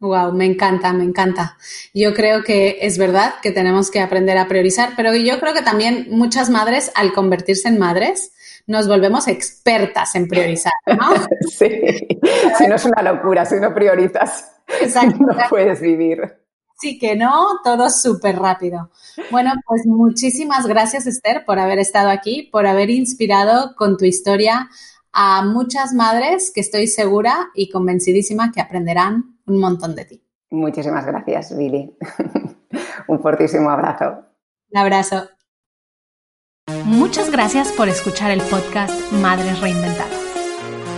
Wow, 0.00 0.32
me 0.32 0.46
encanta, 0.46 0.94
me 0.94 1.04
encanta. 1.04 1.58
Yo 1.92 2.14
creo 2.14 2.42
que 2.42 2.78
es 2.80 2.96
verdad 2.96 3.34
que 3.42 3.50
tenemos 3.50 3.90
que 3.90 4.00
aprender 4.00 4.38
a 4.38 4.48
priorizar, 4.48 4.90
pero 4.96 5.14
yo 5.14 5.38
creo 5.38 5.52
que 5.52 5.62
también 5.62 6.06
muchas 6.10 6.48
madres, 6.48 6.90
al 6.94 7.12
convertirse 7.12 7.68
en 7.68 7.78
madres, 7.78 8.32
nos 8.66 8.88
volvemos 8.88 9.28
expertas 9.28 10.14
en 10.14 10.26
priorizar, 10.26 10.72
¿no? 10.86 11.10
sí, 11.50 11.68
si 12.56 12.66
no 12.66 12.76
es 12.76 12.84
una 12.86 13.02
locura, 13.02 13.44
si 13.44 13.56
no 13.56 13.74
priorizas, 13.74 14.58
Exacto. 14.80 15.16
no 15.20 15.36
puedes 15.48 15.80
vivir. 15.80 16.37
Sí 16.80 16.98
que 16.98 17.16
no, 17.16 17.60
todo 17.64 17.90
súper 17.90 18.38
rápido. 18.38 18.90
Bueno, 19.30 19.52
pues 19.66 19.84
muchísimas 19.84 20.66
gracias 20.66 21.06
Esther 21.06 21.44
por 21.44 21.58
haber 21.58 21.78
estado 21.78 22.08
aquí, 22.08 22.48
por 22.52 22.66
haber 22.66 22.90
inspirado 22.90 23.74
con 23.76 23.96
tu 23.96 24.04
historia 24.04 24.68
a 25.12 25.44
muchas 25.44 25.92
madres 25.92 26.52
que 26.54 26.60
estoy 26.60 26.86
segura 26.86 27.48
y 27.54 27.70
convencidísima 27.70 28.52
que 28.52 28.60
aprenderán 28.60 29.38
un 29.46 29.58
montón 29.58 29.96
de 29.96 30.04
ti. 30.04 30.22
Muchísimas 30.50 31.04
gracias, 31.04 31.56
Billy. 31.56 31.96
Un 33.08 33.20
fortísimo 33.20 33.70
abrazo. 33.70 34.24
Un 34.70 34.78
abrazo. 34.78 35.28
Muchas 36.84 37.30
gracias 37.30 37.72
por 37.72 37.88
escuchar 37.88 38.30
el 38.30 38.42
podcast 38.42 39.12
Madres 39.12 39.60
Reinventadas. 39.60 40.12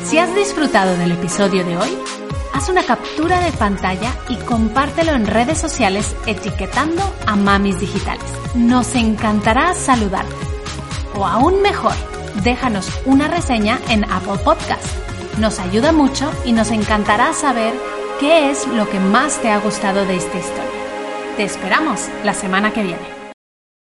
Si 0.05 0.19
has 0.19 0.35
disfrutado 0.35 0.97
del 0.97 1.13
episodio 1.13 1.65
de 1.65 1.77
hoy, 1.77 1.97
haz 2.53 2.69
una 2.69 2.83
captura 2.85 3.41
de 3.41 3.53
pantalla 3.53 4.13
y 4.29 4.37
compártelo 4.37 5.13
en 5.13 5.27
redes 5.27 5.59
sociales 5.59 6.15
etiquetando 6.27 7.03
a 7.27 7.37
Mamis 7.37 7.81
Digitales. 7.81 8.25
Nos 8.55 8.95
encantará 8.95 9.75
saludarte. 9.75 10.35
O 11.15 11.27
aún 11.27 11.63
mejor, 11.63 11.95
déjanos 12.43 12.89
una 13.05 13.29
reseña 13.29 13.79
en 13.89 14.05
Apple 14.05 14.39
Podcast. 14.45 14.85
Nos 15.39 15.59
ayuda 15.59 15.93
mucho 15.93 16.31
y 16.45 16.53
nos 16.53 16.71
encantará 16.71 17.33
saber 17.33 17.73
qué 18.19 18.51
es 18.51 18.67
lo 18.67 18.89
que 18.89 19.01
más 19.01 19.41
te 19.41 19.51
ha 19.51 19.59
gustado 19.59 20.05
de 20.05 20.17
esta 20.17 20.39
historia. 20.39 20.65
Te 21.37 21.45
esperamos 21.45 22.09
la 22.25 22.35
semana 22.35 22.73
que 22.73 22.83
viene. 22.83 23.20